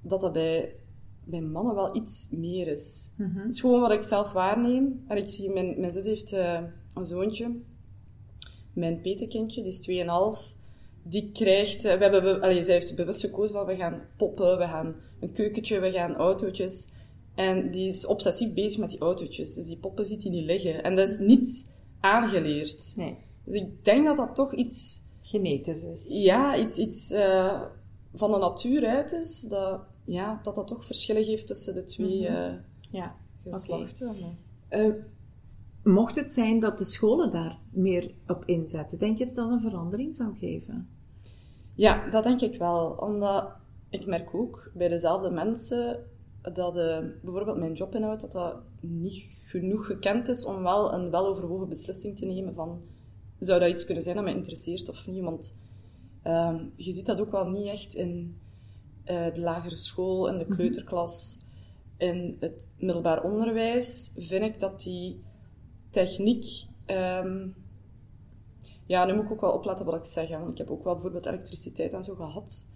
dat 0.01 0.19
dat 0.19 0.33
bij, 0.33 0.75
bij 1.23 1.41
mannen 1.41 1.75
wel 1.75 1.95
iets 1.95 2.29
meer 2.31 2.67
is. 2.67 3.13
Mhm. 3.17 3.37
Het 3.37 3.53
is 3.53 3.61
gewoon 3.61 3.81
wat 3.81 3.91
ik 3.91 4.03
zelf 4.03 4.31
waarneem. 4.31 5.03
En 5.07 5.17
ik 5.17 5.29
zie, 5.29 5.49
mijn, 5.49 5.79
mijn 5.79 5.91
zus 5.91 6.05
heeft 6.05 6.31
een 6.31 7.05
zoontje, 7.05 7.55
mijn 8.79 9.01
petekindje, 9.01 9.61
die 9.63 9.71
is 9.71 9.81
2,5. 9.81 10.55
Die 11.03 11.29
krijgt, 11.33 11.85
eh, 11.85 11.97
we 11.97 12.03
hebben, 12.03 12.23
be- 12.23 12.41
allee, 12.41 12.63
zij 12.63 12.73
heeft 12.73 12.95
bewust 12.95 13.19
gekozen 13.21 13.55
van 13.55 13.65
we 13.65 13.75
gaan 13.75 14.01
poppen, 14.17 14.57
we 14.57 14.63
gaan 14.63 14.95
een 15.19 15.31
keukentje, 15.31 15.79
we 15.79 15.91
gaan 15.91 16.15
autootjes. 16.15 16.87
En 17.35 17.71
die 17.71 17.87
is 17.87 18.05
obsessief 18.05 18.53
bezig 18.53 18.79
met 18.79 18.89
die 18.89 18.99
autootjes. 18.99 19.55
Dus 19.55 19.65
die 19.67 19.77
poppen 19.77 20.05
ziet 20.05 20.23
hij 20.23 20.31
niet 20.31 20.45
liggen. 20.45 20.83
En 20.83 20.95
dat 20.95 21.09
is 21.09 21.19
niet 21.19 21.73
aangeleerd. 21.99 22.93
Nee, 22.95 23.15
Dus 23.45 23.53
ik 23.55 23.85
denk 23.85 24.05
dat 24.05 24.17
dat 24.17 24.35
toch 24.35 24.53
iets, 24.53 25.01
genetisch 25.21 25.83
is. 25.83 26.09
ja, 26.13 26.57
iets, 26.57 26.77
iets 26.77 27.11
eh, 27.11 27.61
van 28.13 28.31
de 28.31 28.37
natuur 28.37 28.85
uit 28.87 29.11
is. 29.11 29.41
Dat, 29.41 29.81
ja, 30.05 30.39
dat 30.43 30.55
dat 30.55 30.67
toch 30.67 30.85
verschillen 30.85 31.23
geeft 31.25 31.47
tussen 31.47 31.73
de 31.73 31.83
twee 31.83 32.27
eh, 32.27 32.53
Ja. 32.91 33.15
geslachten. 33.43 34.37
Eh, 34.69 34.85
mocht 35.89 36.15
het 36.15 36.33
zijn 36.33 36.59
dat 36.59 36.77
de 36.77 36.83
scholen 36.83 37.31
daar 37.31 37.57
meer 37.69 38.11
op 38.27 38.43
inzetten, 38.45 38.99
denk 38.99 39.17
je 39.17 39.25
dat 39.25 39.35
dat 39.35 39.51
een 39.51 39.61
verandering 39.61 40.15
zou 40.15 40.37
geven? 40.37 40.87
Ja, 41.75 42.09
dat 42.09 42.23
denk 42.23 42.41
ik 42.41 42.55
wel. 42.55 42.97
Omdat 42.99 43.49
ik 43.89 44.05
merk 44.05 44.35
ook 44.35 44.71
bij 44.73 44.87
dezelfde 44.87 45.29
mensen 45.29 46.05
dat 46.41 46.77
eh, 46.77 46.99
bijvoorbeeld 47.21 47.57
mijn 47.57 47.73
jobinhoud 47.73 48.21
dat 48.21 48.31
dat 48.31 48.55
niet 48.79 49.23
genoeg 49.43 49.85
gekend 49.85 50.27
is 50.27 50.45
om 50.45 50.63
wel 50.63 50.93
een 50.93 51.11
weloverwogen 51.11 51.69
beslissing 51.69 52.17
te 52.17 52.25
nemen 52.25 52.53
van 52.53 52.81
zou 53.39 53.59
dat 53.59 53.69
iets 53.69 53.85
kunnen 53.85 54.03
zijn 54.03 54.15
dat 54.15 54.23
mij 54.25 54.33
interesseert 54.33 54.89
of 54.89 55.07
niet. 55.07 55.23
Want 55.23 55.59
ehm, 56.21 56.65
je 56.75 56.91
ziet 56.91 57.05
dat 57.05 57.21
ook 57.21 57.31
wel 57.31 57.49
niet 57.49 57.67
echt 57.67 57.93
in 57.93 58.37
eh, 59.03 59.33
de 59.33 59.39
lagere 59.39 59.77
school, 59.77 60.27
in 60.27 60.37
de 60.37 60.45
kleuterklas, 60.45 61.45
in 61.97 62.37
het 62.39 62.67
middelbaar 62.77 63.23
onderwijs. 63.23 64.13
Vind 64.17 64.43
ik 64.43 64.59
dat 64.59 64.81
die 64.81 65.21
techniek 65.89 66.45
ehm, 66.85 67.47
ja, 68.85 69.05
nu 69.05 69.15
moet 69.15 69.23
ik 69.23 69.31
ook 69.31 69.41
wel 69.41 69.53
opletten 69.53 69.85
wat 69.85 69.95
ik 69.95 70.05
zeg, 70.05 70.29
want 70.29 70.51
ik 70.51 70.57
heb 70.57 70.69
ook 70.69 70.83
wel 70.83 70.93
bijvoorbeeld 70.93 71.25
elektriciteit 71.25 71.93
en 71.93 72.03
zo 72.03 72.15
gehad. 72.15 72.67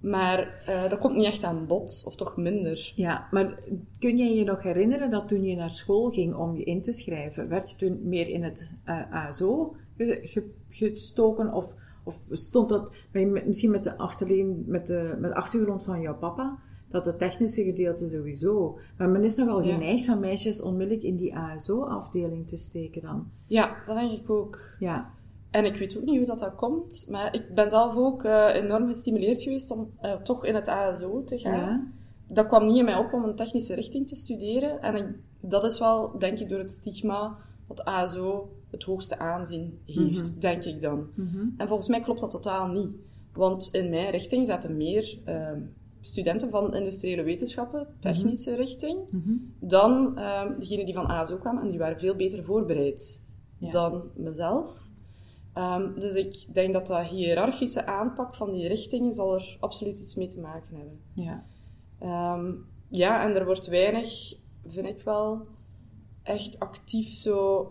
Maar 0.00 0.62
eh, 0.66 0.90
dat 0.90 0.98
komt 0.98 1.16
niet 1.16 1.24
echt 1.24 1.44
aan 1.44 1.66
bod, 1.66 2.02
of 2.06 2.16
toch 2.16 2.36
minder. 2.36 2.92
Ja, 2.96 3.28
maar 3.30 3.58
kun 3.98 4.16
jij 4.16 4.34
je 4.34 4.44
nog 4.44 4.62
herinneren 4.62 5.10
dat 5.10 5.28
toen 5.28 5.44
je 5.44 5.56
naar 5.56 5.70
school 5.70 6.10
ging 6.10 6.34
om 6.34 6.56
je 6.56 6.64
in 6.64 6.82
te 6.82 6.92
schrijven, 6.92 7.48
werd 7.48 7.70
je 7.70 7.76
toen 7.76 8.00
meer 8.02 8.28
in 8.28 8.42
het 8.42 8.76
eh, 8.84 9.12
ASO 9.12 9.76
ge- 9.96 10.20
ge- 10.22 10.54
gestoken 10.68 11.52
of, 11.52 11.74
of 12.02 12.16
stond 12.30 12.68
dat 12.68 12.90
misschien 13.46 13.70
met 13.70 13.82
de, 13.82 13.98
achterleen, 13.98 14.64
met, 14.66 14.86
de, 14.86 15.16
met 15.18 15.30
de 15.30 15.36
achtergrond 15.36 15.82
van 15.82 16.00
jouw 16.00 16.16
papa? 16.16 16.58
Dat 16.88 17.06
het 17.06 17.18
technische 17.18 17.62
gedeelte 17.62 18.06
sowieso. 18.06 18.78
Maar 18.98 19.08
men 19.08 19.24
is 19.24 19.36
nogal 19.36 19.62
Ja. 19.62 19.72
geneigd 19.74 20.04
van 20.04 20.20
meisjes 20.20 20.62
onmiddellijk 20.62 21.06
in 21.06 21.16
die 21.16 21.36
ASO-afdeling 21.36 22.48
te 22.48 22.56
steken 22.56 23.02
dan. 23.02 23.26
Ja, 23.46 23.76
dat 23.86 23.96
denk 23.96 24.12
ik 24.20 24.30
ook. 24.30 24.58
Ja, 24.78 25.10
En 25.50 25.64
ik 25.64 25.76
weet 25.76 25.96
ook 25.96 26.04
niet 26.04 26.16
hoe 26.16 26.26
dat, 26.26 26.38
dat 26.38 26.54
komt, 26.54 27.06
maar 27.10 27.34
ik 27.34 27.54
ben 27.54 27.68
zelf 27.70 27.96
ook 27.96 28.24
eh, 28.24 28.54
enorm 28.54 28.86
gestimuleerd 28.86 29.42
geweest 29.42 29.70
om 29.70 29.90
eh, 30.00 30.12
toch 30.12 30.44
in 30.44 30.54
het 30.54 30.68
ASO 30.68 31.24
te 31.24 31.38
gaan. 31.38 31.58
ja. 31.58 31.86
Dat 32.30 32.46
kwam 32.46 32.66
niet 32.66 32.76
in 32.76 32.84
mij 32.84 32.96
op 32.98 33.12
om 33.12 33.24
een 33.24 33.34
technische 33.36 33.74
richting 33.74 34.08
te 34.08 34.14
studeren. 34.16 34.82
En 34.82 34.94
ik, 34.96 35.04
dat 35.40 35.64
is 35.64 35.78
wel, 35.78 36.18
denk 36.18 36.38
ik, 36.38 36.48
door 36.48 36.58
het 36.58 36.70
stigma 36.70 37.36
dat 37.66 37.84
ASO 37.84 38.48
het 38.70 38.82
hoogste 38.82 39.18
aanzien 39.18 39.78
heeft, 39.84 40.40
denk 40.40 40.64
ik 40.64 40.80
dan. 40.80 41.06
Mhm. 41.14 41.46
En 41.56 41.68
volgens 41.68 41.88
mij 41.88 42.00
klopt 42.00 42.20
dat 42.20 42.30
totaal 42.30 42.66
niet. 42.66 42.90
Want 43.32 43.68
in 43.72 43.90
mijn 43.90 44.10
richting 44.10 44.46
zaten 44.46 44.76
meer 44.76 45.18
ehm, 45.24 45.60
studenten 46.00 46.50
van 46.50 46.74
industriële 46.74 47.22
wetenschappen, 47.22 47.86
technische 48.00 48.54
richting, 48.54 48.98
Mhm. 49.10 49.32
dan 49.60 50.14
degenen 50.58 50.84
die 50.84 50.94
van 50.94 51.06
ASO 51.10 51.36
kwamen. 51.36 51.62
En 51.62 51.70
die 51.70 51.78
waren 51.78 51.98
veel 51.98 52.14
beter 52.14 52.44
voorbereid 52.44 53.26
Ja. 53.58 53.70
dan 53.70 54.02
mezelf. 54.14 54.88
Ehm, 55.54 55.98
dus 56.00 56.14
ik 56.14 56.46
denk 56.54 56.72
dat 56.72 56.86
dat 56.86 57.06
hiërarchische 57.06 57.86
aanpak 57.86 58.34
van 58.34 58.52
die 58.52 58.68
richtingen 58.68 59.12
zal 59.12 59.34
er 59.34 59.56
absoluut 59.60 59.98
iets 60.00 60.14
mee 60.14 60.26
te 60.26 60.40
maken 60.40 60.76
hebben. 60.76 61.00
ja. 61.12 61.44
Ehm, 61.98 62.52
ja, 62.88 63.22
en 63.24 63.34
er 63.36 63.44
wordt 63.44 63.66
weinig, 63.66 64.34
vind 64.66 64.86
ik 64.86 65.02
wel, 65.02 65.46
echt 66.22 66.58
actief 66.58 67.08
zo 67.08 67.66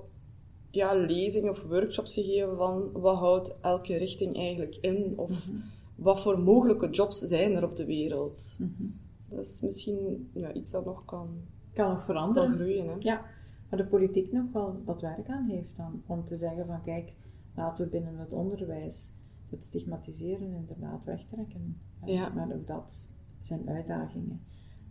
ja, 0.71 0.93
lezingen 0.93 1.49
of 1.49 1.63
workshops 1.63 2.13
gegeven 2.13 2.57
van 2.57 2.91
wat 2.91 3.17
houdt 3.17 3.57
elke 3.61 3.95
richting 3.97 4.35
eigenlijk 4.35 4.77
in 4.81 5.13
of 5.15 5.49
wat 5.97 6.21
voor 6.21 6.39
mogelijke 6.39 6.89
jobs 6.89 7.19
zijn 7.19 7.55
er 7.55 7.63
op 7.63 7.75
de 7.75 7.85
wereld. 7.85 8.55
Mhm. 8.59 8.83
Dat 9.29 9.45
is 9.45 9.61
misschien 9.61 10.29
ja, 10.33 10.53
iets 10.53 10.71
dat 10.71 10.85
nog 10.85 11.05
kan, 11.05 11.27
Kan 11.73 11.89
nog 11.89 12.03
veranderen. 12.05 12.47
kan 12.49 12.57
groeien. 12.57 12.87
Hè? 12.87 12.95
Ja, 12.99 13.21
maar 13.69 13.79
de 13.79 13.85
politiek 13.85 14.31
nog 14.31 14.51
wel 14.53 14.81
wat 14.85 15.01
werk 15.01 15.27
aan 15.27 15.45
heeft 15.49 15.75
dan. 15.77 16.01
Om 16.05 16.25
te 16.25 16.35
zeggen 16.35 16.65
van 16.65 16.81
kijk, 16.81 17.13
laten 17.55 17.83
we 17.85 17.91
binnen 17.91 18.17
het 18.17 18.33
onderwijs 18.33 19.13
het 19.49 19.63
stigmatiseren 19.63 20.53
inderdaad 20.53 21.03
wegtrekken. 21.03 21.77
Eh, 22.03 22.13
Ja. 22.13 22.29
Maar 22.29 22.51
ook 22.53 22.67
dat 22.67 23.13
zijn 23.41 23.69
uitdagingen. 23.69 24.41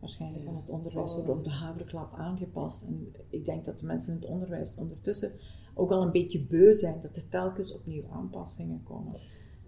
Waarschijnlijk 0.01 0.45
Ja, 0.45 0.49
van 0.51 0.57
het 0.61 0.69
onderwijs 0.71 1.11
zal- 1.11 1.25
wordt 1.25 1.39
op 1.39 1.45
de 1.45 1.51
haverklap 1.51 2.15
aangepast. 2.15 2.83
En 2.83 3.13
ik 3.31 3.45
denk 3.45 3.65
dat 3.65 3.79
de 3.81 3.87
mensen 3.87 4.15
in 4.15 4.21
het 4.21 4.29
onderwijs 4.29 4.75
ondertussen 4.77 5.33
ook 5.75 5.91
al 5.91 6.03
een 6.03 6.11
beetje 6.11 6.41
beu 6.41 6.75
zijn 6.75 7.01
dat 7.01 7.17
er 7.17 7.29
telkens 7.29 7.75
opnieuw 7.75 8.03
aanpassingen 8.11 8.83
komen. 8.83 9.17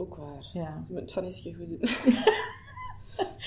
Ook 0.01 0.17
waar. 0.17 0.51
Ja. 0.53 0.85
Je 0.89 0.95
moet 0.95 1.13
van 1.13 1.25
eens 1.25 1.43
keer 1.43 1.55
goed 1.55 1.69
doen. 1.69 1.81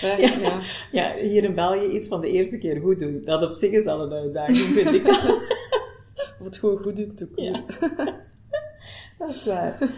ja, 0.17 0.17
ja. 0.17 0.61
ja, 0.91 1.15
hier 1.15 1.43
in 1.43 1.55
België 1.55 1.93
is 1.93 2.07
van 2.07 2.21
de 2.21 2.29
eerste 2.29 2.57
keer 2.57 2.81
goed 2.81 2.99
doen. 2.99 3.21
Dat 3.25 3.43
op 3.43 3.53
zich 3.53 3.71
is 3.71 3.85
al 3.85 4.01
een 4.01 4.13
uitdaging, 4.13 4.57
vind 4.57 4.93
ik. 4.93 5.07
Of 6.39 6.45
het 6.45 6.57
gewoon 6.57 6.77
goed 6.77 6.95
doen, 6.95 7.15
te 7.15 7.29
Ja. 7.35 7.63
Dat 9.17 9.29
is 9.29 9.45
waar. 9.45 9.93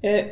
Eh, 0.00 0.26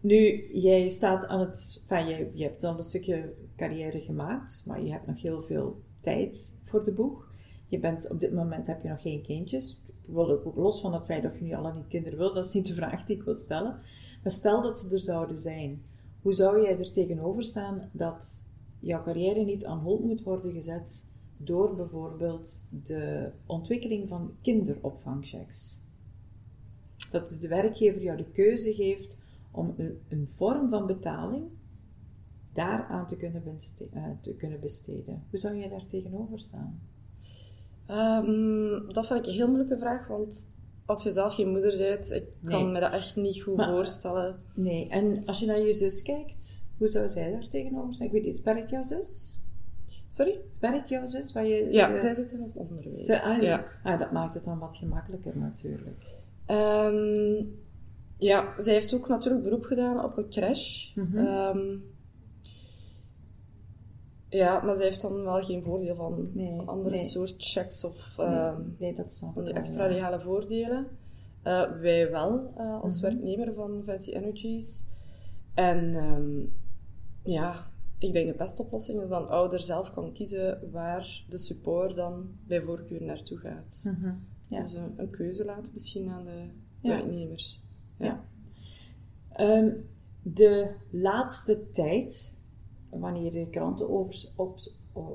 nu, 0.00 0.48
jij 0.52 0.88
staat 0.88 1.26
aan 1.26 1.40
het... 1.40 1.84
Enfin, 1.88 2.08
je, 2.08 2.30
je 2.34 2.44
hebt 2.44 2.60
dan 2.60 2.76
een 2.76 2.82
stukje 2.82 3.34
carrière 3.56 4.00
gemaakt, 4.00 4.62
maar 4.66 4.82
je 4.82 4.90
hebt 4.90 5.06
nog 5.06 5.22
heel 5.22 5.42
veel 5.42 5.82
tijd 6.00 6.58
voor 6.64 6.84
de 6.84 6.92
boeg. 6.92 7.28
Je 7.68 7.78
bent, 7.78 8.10
op 8.10 8.20
dit 8.20 8.32
moment 8.32 8.66
heb 8.66 8.82
je 8.82 8.88
nog 8.88 9.02
geen 9.02 9.22
kindjes. 9.22 9.82
Ik 9.88 10.14
wil 10.14 10.30
ook 10.30 10.56
los 10.56 10.80
van 10.80 10.94
het 10.94 11.04
feit 11.04 11.24
of 11.24 11.38
je 11.38 11.44
nu 11.44 11.54
al 11.54 11.72
niet 11.72 11.88
kinderen 11.88 12.18
wil, 12.18 12.34
dat 12.34 12.44
is 12.44 12.52
niet 12.52 12.66
de 12.66 12.74
vraag 12.74 13.04
die 13.04 13.16
ik 13.16 13.22
wil 13.22 13.38
stellen. 13.38 13.80
Stel 14.24 14.62
dat 14.62 14.78
ze 14.78 14.92
er 14.92 14.98
zouden 14.98 15.38
zijn. 15.38 15.82
Hoe 16.22 16.34
zou 16.34 16.62
jij 16.62 16.78
er 16.78 16.92
tegenover 16.92 17.44
staan 17.44 17.90
dat 17.92 18.44
jouw 18.80 19.02
carrière 19.02 19.44
niet 19.44 19.64
aan 19.64 19.78
hold 19.78 20.04
moet 20.04 20.22
worden 20.22 20.52
gezet 20.52 21.12
door 21.36 21.76
bijvoorbeeld 21.76 22.68
de 22.84 23.30
ontwikkeling 23.46 24.08
van 24.08 24.32
kinderopvangchecks? 24.42 25.80
Dat 27.10 27.36
de 27.40 27.48
werkgever 27.48 28.02
jou 28.02 28.16
de 28.16 28.30
keuze 28.32 28.74
geeft 28.74 29.18
om 29.50 29.74
een, 30.08 30.28
vorm 30.28 30.68
van 30.68 30.86
betaling 30.86 31.44
daaraan 32.52 33.08
te 33.08 33.16
kunnen, 33.16 33.42
eh, 33.92 34.02
te 34.20 34.34
kunnen 34.34 34.60
besteden. 34.60 35.22
Hoe 35.30 35.38
zou 35.38 35.56
jij 35.56 35.68
daar 35.68 35.86
tegenover 35.86 36.40
staan? 36.40 36.80
Ehm, 37.86 38.92
dat 38.92 39.06
vind 39.06 39.18
ik 39.20 39.26
een 39.26 39.32
heel 39.32 39.48
moeilijke 39.48 39.78
vraag, 39.78 40.06
want 40.06 40.46
als 40.88 41.02
je 41.02 41.12
zelf 41.12 41.34
geen 41.34 41.48
moeder 41.48 41.76
bent, 41.76 42.10
ik 42.10 42.24
kan 42.44 42.62
Nee. 42.62 42.72
me 42.72 42.80
dat 42.80 42.92
echt 42.92 43.16
niet 43.16 43.42
goed 43.42 43.56
Maar- 43.56 43.70
voorstellen. 43.70 44.40
Nee, 44.54 44.88
en 44.88 45.22
als 45.26 45.40
je 45.40 45.46
naar 45.46 45.60
je 45.60 45.72
zus 45.72 46.02
kijkt, 46.02 46.66
hoe 46.78 46.88
zou 46.88 47.08
zij 47.08 47.30
daar 47.30 47.48
tegenover 47.48 47.94
staan? 47.94 48.06
Ik 48.06 48.12
weet 48.12 48.24
niet, 48.24 48.42
werkt 48.42 48.70
jouw 48.70 48.86
zus? 48.86 49.36
Sorry? 50.08 50.40
Werkt 50.58 50.88
jouw 50.88 51.06
zus? 51.06 51.32
Waar 51.32 51.46
je, 51.46 51.68
ja, 51.70 51.98
zij 51.98 52.14
zit 52.14 52.30
in 52.30 52.42
het 52.42 52.56
onderwijs. 52.56 53.06
Zij, 53.06 53.20
ah, 53.20 53.42
ja. 53.42 53.64
Ah, 53.82 53.98
dat 53.98 54.12
maakt 54.12 54.34
het 54.34 54.44
dan 54.44 54.58
wat 54.58 54.76
gemakkelijker 54.76 55.38
natuurlijk. 55.38 56.04
Um, 56.46 57.58
ja, 58.16 58.54
zij 58.56 58.72
heeft 58.72 58.94
ook 58.94 59.08
natuurlijk 59.08 59.44
beroep 59.44 59.64
gedaan 59.64 60.04
op 60.04 60.16
een 60.16 60.28
crash. 60.30 60.94
Mm 60.94 61.08
-hmm. 61.12 61.82
Ja, 64.28 64.60
maar 64.60 64.76
zij 64.76 64.84
heeft 64.84 65.02
dan 65.02 65.22
wel 65.22 65.42
geen 65.42 65.62
voordeel 65.62 65.94
van 65.94 66.30
nee, 66.32 66.60
andere 66.60 66.94
nee. 66.96 67.04
soort 67.04 67.34
checks 67.38 67.84
of 67.84 68.14
nee, 68.16 68.52
nee, 68.78 68.94
dat 68.94 69.12
snap 69.12 69.34
van 69.34 69.44
die 69.44 69.52
extra 69.52 69.86
legale 69.86 70.20
voordelen. 70.20 70.86
Uh, 71.44 71.70
wij 71.80 72.10
wel, 72.10 72.52
uh, 72.58 72.82
als 72.82 73.00
mm 73.00 73.08
-hmm. 73.08 73.18
werknemer 73.18 73.54
van 73.54 73.82
Fancy 73.84 74.10
Energies. 74.10 74.84
En 75.54 75.94
um, 75.94 76.52
ja, 77.22 77.70
ik 77.98 78.12
denk 78.12 78.26
de 78.26 78.38
beste 78.38 78.62
oplossing 78.62 79.02
is 79.02 79.08
dat 79.08 79.28
ouder 79.28 79.60
zelf 79.60 79.92
kan 79.92 80.12
kiezen 80.12 80.70
waar 80.70 81.24
de 81.28 81.38
support 81.38 81.96
dan 81.96 82.30
bij 82.46 82.62
voorkeur 82.62 83.02
naartoe 83.02 83.38
gaat. 83.38 83.82
Mm 83.84 83.98
-hmm. 84.00 84.26
ja. 84.48 84.62
Dus 84.62 84.72
een, 84.72 84.92
een, 84.96 85.10
keuze 85.10 85.44
laten 85.44 85.72
misschien 85.74 86.08
aan 86.08 86.24
de 86.24 86.44
ja. 86.80 86.88
werknemers. 86.88 87.62
Ja. 87.98 88.24
Um, 89.36 89.88
de 90.22 90.70
laatste 90.90 91.70
tijd, 91.70 92.37
wanneer 92.90 93.38
je 93.38 93.50
kranten 93.50 93.90
over, 93.90 94.32
op, 94.36 94.58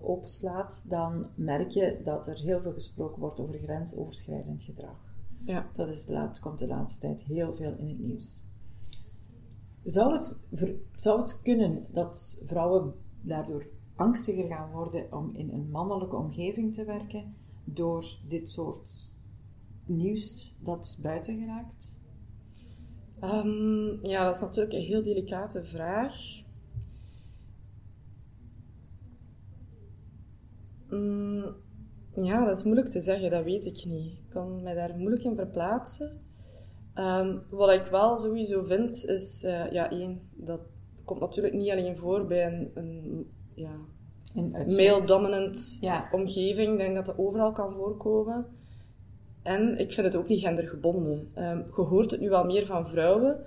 openslaat, 0.03 0.85
dan 0.89 1.25
merk 1.35 1.69
je 1.69 2.01
dat 2.03 2.27
er 2.27 2.39
heel 2.39 2.61
veel 2.61 2.73
gesproken 2.73 3.19
wordt 3.19 3.39
over 3.39 3.59
grensoverschrijdend 3.59 4.63
gedrag. 4.63 5.15
Ja. 5.45 5.69
Dat 5.75 5.87
is 5.87 6.05
de 6.05 6.13
laatste, 6.13 6.43
komt 6.43 6.59
de 6.59 6.67
laatste 6.67 6.99
tijd 6.99 7.23
heel 7.23 7.55
veel 7.55 7.75
in 7.77 7.87
het 7.87 7.99
nieuws. 7.99 8.45
Zou 9.83 10.13
het, 10.13 10.39
zou 10.95 11.21
het 11.21 11.41
kunnen 11.41 11.85
dat 11.91 12.41
vrouwen 12.45 12.93
daardoor 13.21 13.65
angstiger 13.95 14.47
gaan 14.47 14.71
worden 14.71 15.13
om 15.13 15.35
in 15.35 15.49
een 15.49 15.69
mannelijke 15.69 16.15
omgeving 16.15 16.73
te 16.73 16.83
werken 16.83 17.35
door 17.63 18.05
dit 18.27 18.49
soort 18.49 19.13
nieuws 19.85 20.57
dat 20.59 20.99
buiten 21.01 21.39
geraakt? 21.39 21.97
Um, 23.23 24.05
ja, 24.05 24.25
dat 24.25 24.35
is 24.35 24.41
natuurlijk 24.41 24.73
een 24.73 24.85
heel 24.85 25.03
delicate 25.03 25.63
vraag. 25.63 26.42
Mm, 30.93 31.55
ja, 32.23 32.45
dat 32.45 32.55
is 32.55 32.63
moeilijk 32.63 32.89
te 32.89 33.01
zeggen, 33.01 33.31
dat 33.31 33.43
weet 33.43 33.65
ik 33.65 33.85
niet. 33.85 34.11
Ik 34.11 34.29
kan 34.29 34.63
mij 34.63 34.73
daar 34.73 34.95
moeilijk 34.97 35.23
in 35.23 35.35
verplaatsen. 35.35 36.21
Um, 36.95 37.41
wat 37.49 37.71
ik 37.71 37.85
wel 37.85 38.17
sowieso 38.17 38.61
vind, 38.61 39.05
is, 39.05 39.43
uh, 39.43 39.71
ja, 39.71 39.91
één, 39.91 40.21
dat 40.33 40.59
komt 41.05 41.19
natuurlijk 41.19 41.53
niet 41.53 41.71
alleen 41.71 41.97
voor 41.97 42.27
bij 42.27 42.45
een, 42.45 42.71
een 42.73 43.27
ja, 43.53 43.75
male-dominant 44.65 45.77
ja. 45.81 46.09
omgeving. 46.11 46.71
Ik 46.71 46.77
denk 46.77 46.95
dat 46.95 47.05
dat 47.05 47.17
overal 47.17 47.51
kan 47.51 47.73
voorkomen. 47.73 48.45
En 49.41 49.77
ik 49.77 49.93
vind 49.93 50.07
het 50.07 50.15
ook 50.15 50.27
niet 50.27 50.39
gendergebonden. 50.39 51.31
Um, 51.37 51.65
je 51.75 51.81
hoort 51.81 52.11
het 52.11 52.19
nu 52.19 52.29
wel 52.29 52.45
meer 52.45 52.65
van 52.65 52.87
vrouwen, 52.87 53.45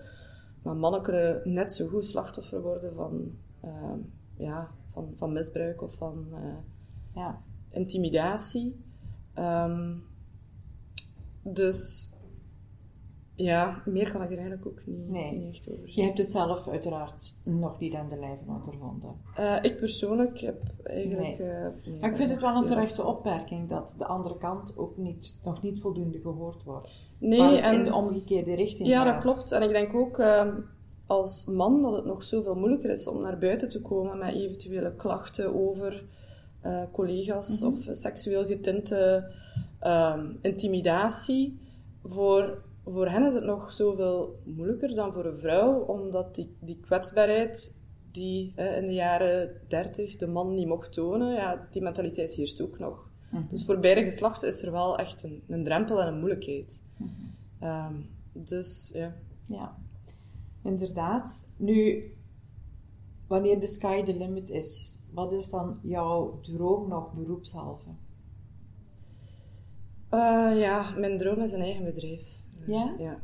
maar 0.62 0.76
mannen 0.76 1.02
kunnen 1.02 1.40
net 1.44 1.72
zo 1.72 1.86
goed 1.86 2.04
slachtoffer 2.04 2.62
worden 2.62 2.94
van, 2.94 3.32
um, 3.64 4.12
ja, 4.36 4.70
van, 4.88 5.12
van 5.14 5.32
misbruik 5.32 5.82
of 5.82 5.94
van 5.94 6.26
uh, 6.32 6.38
ja. 7.16 7.42
intimidatie. 7.70 8.84
Um, 9.38 10.04
dus 11.42 12.10
ja, 13.36 13.82
meer 13.84 14.10
kan 14.10 14.22
ik 14.22 14.30
er 14.30 14.36
eigenlijk 14.36 14.66
ook 14.66 14.86
niet, 14.86 15.08
nee. 15.08 15.32
niet 15.32 15.54
echt 15.54 15.70
over 15.70 15.82
zeggen. 15.84 16.02
Je 16.02 16.08
hebt 16.08 16.18
het 16.18 16.30
zelf 16.30 16.68
uiteraard 16.68 17.34
nog 17.42 17.78
niet 17.78 17.94
aan 17.94 18.08
de 18.08 18.18
lijve 18.18 18.42
ondervonden. 18.46 19.14
Uh, 19.38 19.58
ik 19.62 19.76
persoonlijk 19.76 20.38
heb 20.38 20.62
eigenlijk... 20.82 21.38
Nee. 21.38 21.48
Uh, 21.48 21.66
nee, 21.84 22.00
maar 22.00 22.10
ik 22.10 22.16
vind 22.16 22.30
het 22.30 22.40
wel 22.40 22.56
een 22.56 22.66
terechte 22.66 23.04
opmerking 23.04 23.68
dat 23.68 23.94
de 23.98 24.06
andere 24.06 24.36
kant 24.38 24.76
ook 24.76 24.96
niet, 24.96 25.40
nog 25.44 25.62
niet 25.62 25.80
voldoende 25.80 26.20
gehoord 26.20 26.62
wordt. 26.62 27.02
Nee, 27.18 27.58
en, 27.58 27.74
in 27.74 27.84
de 27.84 27.94
omgekeerde 27.94 28.54
richting 28.54 28.88
Ja, 28.88 29.04
dat 29.04 29.22
klopt. 29.22 29.52
En 29.52 29.62
ik 29.62 29.70
denk 29.70 29.94
ook 29.94 30.18
uh, 30.18 30.46
als 31.06 31.46
man 31.46 31.82
dat 31.82 31.92
het 31.92 32.04
nog 32.04 32.22
zoveel 32.22 32.54
moeilijker 32.54 32.90
is 32.90 33.08
om 33.08 33.20
naar 33.20 33.38
buiten 33.38 33.68
te 33.68 33.82
komen 33.82 34.18
met 34.18 34.34
eventuele 34.34 34.94
klachten 34.94 35.54
over 35.54 36.04
eh, 36.66 36.82
collega's 36.92 37.60
mm 37.60 37.68
-hmm. 37.68 37.78
of 37.78 37.88
seksueel 37.96 38.46
getinte 38.46 39.32
ehm, 39.80 40.26
intimidatie 40.40 41.58
voor 42.04 42.64
voor 42.88 43.08
hen 43.08 43.26
is 43.26 43.34
het 43.34 43.44
nog 43.44 43.72
zoveel 43.72 44.40
moeilijker 44.44 44.94
dan 44.94 45.12
voor 45.12 45.24
een 45.24 45.36
vrouw, 45.36 45.80
omdat 45.80 46.34
die, 46.34 46.56
die 46.60 46.80
kwetsbaarheid 46.80 47.74
die 48.12 48.52
in 48.56 48.86
de 48.86 48.92
jaren 48.92 49.50
30 49.68 50.16
de 50.16 50.26
man 50.26 50.54
niet 50.54 50.66
mocht 50.66 50.92
tonen, 50.92 51.34
ja, 51.34 51.66
die 51.70 51.82
mentaliteit 51.82 52.32
heerst 52.32 52.60
ook 52.60 52.78
nog. 52.78 53.10
Mhm. 53.30 53.42
Dus 53.50 53.64
voor 53.64 53.78
beide 53.78 54.02
geslachten 54.02 54.48
is 54.48 54.62
er 54.62 54.72
wel 54.72 54.98
echt 54.98 55.22
een, 55.22 55.42
een 55.48 55.64
drempel 55.64 56.00
en 56.00 56.06
een 56.08 56.18
moeilijkheid. 56.18 56.80
Mhm. 56.96 57.10
Ehm, 57.58 57.94
dus 58.32 58.90
ja. 58.94 59.14
Ja, 59.46 59.76
inderdaad. 60.62 61.52
Nu, 61.56 62.04
wanneer 63.26 63.60
de 63.60 63.66
sky 63.66 64.02
the 64.02 64.16
limit 64.16 64.50
is, 64.50 64.98
wat 65.16 65.32
is 65.32 65.50
dan 65.50 65.78
jouw 65.82 66.38
droom 66.42 66.88
nog 66.88 67.12
beroepshalve? 67.12 67.88
Uh, 70.14 70.52
ja, 70.58 70.94
mijn 70.96 71.18
droom 71.18 71.40
is 71.40 71.52
een 71.52 71.60
eigen 71.60 71.84
bedrijf. 71.84 72.38
Ja? 72.66 72.94
Ja. 72.98 73.18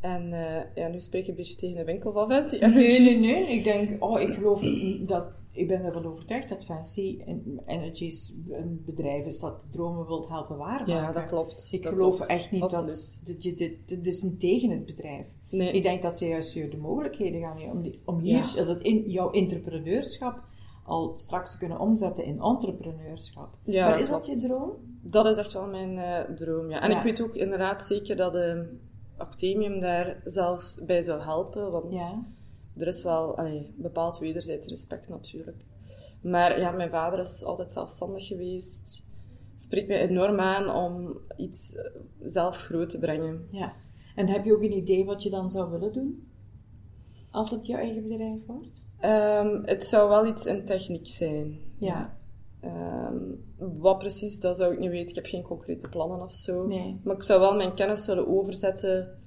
En 0.00 0.32
uh, 0.32 0.74
ja, 0.74 0.88
nu 0.88 1.00
spreek 1.00 1.22
ik 1.22 1.28
een 1.28 1.34
beetje 1.34 1.56
tegen 1.56 1.76
de 1.76 1.84
winkel 1.84 2.12
van 2.12 2.28
Fancy 2.28 2.56
Energies. 2.56 2.98
Nee, 2.98 3.18
nee, 3.18 3.44
nee. 3.44 3.56
Ik 3.56 3.64
denk, 3.64 4.02
oh, 4.04 4.20
ik 4.20 4.32
geloof 4.32 4.62
dat, 5.06 5.24
ik 5.50 5.68
ben 5.68 5.84
ervan 5.84 6.06
overtuigd 6.06 6.48
dat 6.48 6.64
Fancy 6.64 7.18
Energies 7.66 8.34
een 8.50 8.82
bedrijf 8.86 9.26
is 9.26 9.40
dat 9.40 9.66
dromen 9.70 10.06
wilt 10.06 10.28
helpen 10.28 10.56
waarmaken. 10.56 10.94
Ja, 10.94 11.12
dat 11.12 11.26
klopt. 11.26 11.68
Ik 11.72 11.82
dat 11.82 11.92
geloof 11.92 12.16
klopt. 12.16 12.30
echt 12.30 12.50
niet 12.50 12.70
dat, 12.70 13.20
dat 13.24 13.42
je 13.42 13.54
dit, 13.54 13.72
dit 13.86 14.06
is 14.06 14.22
niet 14.22 14.40
tegen 14.40 14.70
het 14.70 14.86
bedrijf. 14.86 15.26
Nee. 15.50 15.72
Ik 15.72 15.82
denk 15.82 16.02
dat 16.02 16.18
ze 16.18 16.28
juist 16.28 16.54
je 16.54 16.68
de 16.68 16.76
mogelijkheden 16.76 17.40
gaan 17.40 17.70
om, 17.70 17.82
die, 17.82 18.00
om 18.04 18.18
hier, 18.18 18.52
ja. 18.54 18.64
dat 18.64 18.80
in 18.80 19.10
jouw 19.10 19.30
entrepreneurschap 19.30 20.46
al 20.88 21.12
straks 21.16 21.58
kunnen 21.58 21.78
omzetten 21.78 22.24
in 22.24 22.40
entrepreneurschap. 22.40 23.48
Ja, 23.64 23.88
maar 23.88 24.00
is 24.00 24.08
dat, 24.08 24.26
dat 24.26 24.40
je 24.40 24.46
droom? 24.46 24.72
Dat 25.02 25.26
is 25.26 25.36
echt 25.36 25.52
wel 25.52 25.66
mijn 25.66 25.96
uh, 25.96 26.36
droom, 26.36 26.70
ja. 26.70 26.80
En 26.80 26.90
ja. 26.90 26.96
ik 26.96 27.02
weet 27.02 27.22
ook 27.22 27.34
inderdaad 27.34 27.80
zeker 27.80 28.16
dat 28.16 28.34
uh, 28.34 28.60
Actemium 29.16 29.80
daar 29.80 30.20
zelfs 30.24 30.84
bij 30.84 31.02
zou 31.02 31.20
helpen, 31.20 31.70
want 31.70 31.92
ja. 31.92 32.24
er 32.76 32.86
is 32.86 33.02
wel 33.02 33.38
allee, 33.38 33.74
bepaald 33.76 34.18
wederzijds 34.18 34.68
respect 34.68 35.08
natuurlijk. 35.08 35.64
Maar 36.20 36.60
ja, 36.60 36.70
mijn 36.70 36.90
vader 36.90 37.18
is 37.18 37.44
altijd 37.44 37.72
zelfstandig 37.72 38.26
geweest. 38.26 39.06
Spreekt 39.56 39.88
mij 39.88 40.08
enorm 40.08 40.40
aan 40.40 40.70
om 40.74 41.18
iets 41.36 41.76
uh, 41.76 41.82
zelf 42.24 42.56
groot 42.56 42.90
te 42.90 42.98
brengen. 42.98 43.48
Ja. 43.50 43.72
En 44.14 44.28
heb 44.28 44.44
je 44.44 44.54
ook 44.54 44.62
een 44.62 44.76
idee 44.76 45.04
wat 45.04 45.22
je 45.22 45.30
dan 45.30 45.50
zou 45.50 45.70
willen 45.70 45.92
doen? 45.92 46.28
Als 47.30 47.50
het 47.50 47.66
jouw 47.66 47.78
eigen 47.78 48.08
bedrijf 48.08 48.46
wordt? 48.46 48.87
Um, 49.04 49.62
het 49.64 49.86
zou 49.86 50.08
wel 50.08 50.26
iets 50.26 50.46
in 50.46 50.64
techniek 50.64 51.08
zijn. 51.08 51.58
Ja. 51.78 52.16
Um, 52.64 53.44
wat 53.56 53.98
precies, 53.98 54.40
dat 54.40 54.56
zou 54.56 54.72
ik 54.72 54.78
niet 54.78 54.90
weten. 54.90 55.08
Ik 55.08 55.14
heb 55.14 55.26
geen 55.26 55.42
concrete 55.42 55.88
plannen 55.88 56.22
of 56.22 56.32
zo. 56.32 56.66
Nee. 56.66 57.00
Maar 57.04 57.14
ik 57.14 57.22
zou 57.22 57.40
wel 57.40 57.56
mijn 57.56 57.74
kennis 57.74 58.06
willen 58.06 58.28
overzetten. 58.28 59.18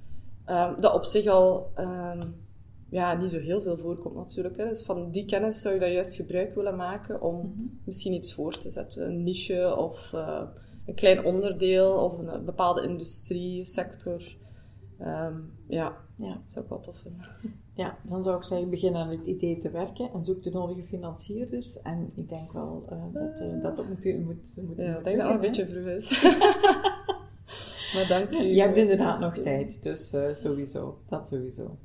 Um, 0.46 0.80
dat 0.80 0.94
op 0.94 1.04
zich 1.04 1.26
al 1.26 1.72
ja, 2.92 3.14
niet 3.14 3.30
zo 3.30 3.38
heel 3.38 3.62
veel 3.62 3.76
voorkomt 3.76 4.14
natuurlijk. 4.14 4.56
Hè. 4.56 4.68
Dus 4.68 4.84
van 4.84 5.10
die 5.10 5.24
kennis 5.24 5.60
zou 5.60 5.74
ik 5.74 5.80
dat 5.80 5.92
juist 5.92 6.14
gebruik 6.14 6.54
willen 6.54 6.76
maken 6.76 7.22
om 7.22 7.34
mm 7.34 7.40
-hmm. 7.40 7.80
misschien 7.84 8.12
iets 8.12 8.34
voor 8.34 8.58
te 8.58 8.70
zetten. 8.70 9.06
Een 9.06 9.22
niche 9.22 9.76
of 9.76 10.12
uh, 10.14 10.42
een 10.86 10.94
klein 10.94 11.24
onderdeel 11.24 11.92
of 11.92 12.18
een, 12.18 12.34
een 12.34 12.44
bepaalde 12.44 12.82
industrie, 12.82 13.64
sector. 13.64 14.22
Ja, 15.66 15.96
ja, 16.16 16.34
dat 16.34 16.50
zou 16.50 16.64
ik 16.64 16.70
wel 16.70 16.80
tof 16.80 16.98
vinden. 16.98 17.26
Ja, 17.74 17.98
dan 18.02 18.22
zou 18.22 18.36
ik 18.36 18.44
zeggen, 18.44 18.70
begin 18.70 18.96
aan 18.96 19.08
het 19.08 19.26
idee 19.26 19.58
te 19.58 19.70
werken 19.70 20.10
en 20.12 20.24
zoek 20.24 20.42
de 20.42 20.50
nodige 20.50 20.82
financierders. 20.82 21.82
En 21.82 22.12
ik 22.14 22.28
denk 22.28 22.52
wel 22.52 22.86
uh, 22.92 23.02
dat, 23.12 23.40
uh, 23.40 23.62
dat, 23.62 23.76
dat 23.76 23.88
moet, 23.88 24.04
moet, 24.04 24.66
moet 24.66 24.76
Ja, 24.76 24.98
ik 24.98 25.04
denk 25.04 25.18
dat 25.18 25.26
het 25.26 25.34
een 25.34 25.40
beetje 25.40 25.66
vroeg 25.66 25.86
is. 25.86 26.22
maar 27.94 28.06
dank 28.08 28.30
u. 28.30 28.42
Je 28.42 28.60
hebt 28.60 28.76
inderdaad 28.76 29.20
nog 29.20 29.38
tijd, 29.38 29.82
dus 29.82 30.12
uh, 30.14 30.34
sowieso. 30.34 30.98
Dat 31.08 31.28
sowieso. 31.28 31.78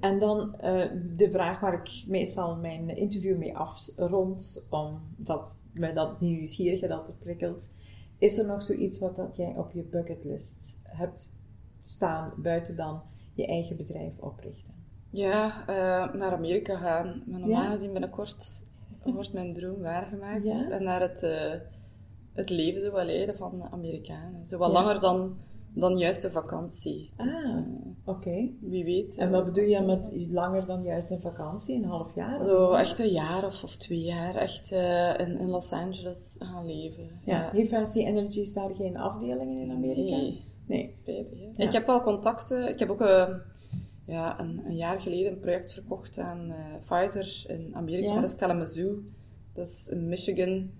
En 0.00 0.18
dan 0.18 0.54
de 1.16 1.28
vraag 1.30 1.60
waar 1.60 1.74
ik 1.74 2.04
meestal 2.06 2.56
mijn 2.56 2.96
interview 2.96 3.38
mee 3.38 3.56
afrond, 3.56 4.66
omdat 4.70 5.58
mij 5.72 5.92
dat 5.92 6.20
nieuwsgierige 6.20 6.86
dat 6.86 7.18
prikkelt. 7.18 7.74
Is 8.18 8.38
er 8.38 8.46
nog 8.46 8.62
zoiets 8.62 8.98
wat 8.98 9.16
dat 9.16 9.36
jij 9.36 9.54
op 9.56 9.72
je 9.72 9.82
bucketlist 9.82 10.80
hebt 10.82 11.42
staan, 11.86 12.32
buiten 12.36 12.76
dan 12.76 13.02
je 13.34 13.46
eigen 13.46 13.76
bedrijf 13.76 14.18
oprichten? 14.18 14.74
Ja, 15.10 15.60
uh, 15.60 16.14
naar 16.14 16.32
Amerika 16.32 16.76
gaan. 16.76 17.22
Maar 17.26 17.40
normaal 17.40 17.62
ja. 17.62 17.70
gezien 17.70 17.92
binnenkort 17.92 18.64
wordt 19.04 19.32
mijn 19.32 19.54
droom 19.54 19.80
waargemaakt. 19.80 20.44
Ja? 20.44 20.70
En 20.70 20.82
naar 20.82 21.00
het, 21.00 21.22
uh, 21.22 21.52
het 22.32 22.50
leven 22.50 22.80
zo 22.80 22.92
wel 22.92 23.04
leiden 23.04 23.36
van 23.36 23.58
de 23.58 23.70
Amerikanen. 23.70 24.46
Zo 24.46 24.58
wat 24.58 24.68
ja. 24.68 24.74
langer 24.74 25.00
dan 25.00 25.36
dan 25.76 25.98
juist 25.98 26.24
een 26.24 26.30
vakantie. 26.30 27.10
Ah, 27.16 27.26
dus, 27.26 27.56
oké. 28.04 28.50
Wie 28.60 28.84
weet. 28.84 29.18
En 29.18 29.30
wat 29.30 29.44
bedoel 29.44 29.64
je 29.64 29.80
met 29.80 30.16
langer 30.30 30.66
dan 30.66 30.82
juist 30.82 31.10
een 31.10 31.20
vakantie? 31.20 31.76
Een 31.76 31.84
half 31.84 32.14
jaar? 32.14 32.42
Zo 32.42 32.72
echt 32.72 32.98
een 32.98 33.12
jaar 33.12 33.46
of, 33.46 33.64
of 33.64 33.76
twee 33.76 34.02
jaar 34.02 34.34
echt 34.34 34.70
in, 35.18 35.38
in 35.38 35.48
Los 35.48 35.72
Angeles 35.72 36.36
gaan 36.38 36.66
leven. 36.66 37.08
Ja, 37.24 37.50
ja. 37.52 37.66
Fancy 37.66 37.98
Energy 37.98 38.54
daar 38.54 38.74
geen 38.74 38.96
afdelingen 38.96 39.62
in 39.62 39.70
Amerika? 39.70 40.16
Nee. 40.16 40.44
Nee. 40.66 40.90
Spijtig, 40.92 41.38
hè? 41.38 41.64
Ik 41.64 41.72
heb 41.72 41.86
wel 41.86 42.02
contacten. 42.02 42.68
Ik 42.68 42.78
heb 42.78 42.90
ook 42.90 43.00
ja, 44.06 44.40
een, 44.40 44.62
een, 44.66 44.76
jaar 44.76 45.00
geleden 45.00 45.32
een 45.32 45.40
project 45.40 45.72
verkocht 45.72 46.18
aan 46.18 46.48
uh, 46.48 46.54
Pfizer 46.80 47.44
in 47.46 47.70
Amerika. 47.74 48.08
Ja. 48.08 48.20
Dat 48.20 48.30
is 48.30 48.36
Kalamazoo. 48.36 49.02
Dat 49.52 49.66
is 49.66 49.88
in 49.88 50.08
Michigan. 50.08 50.70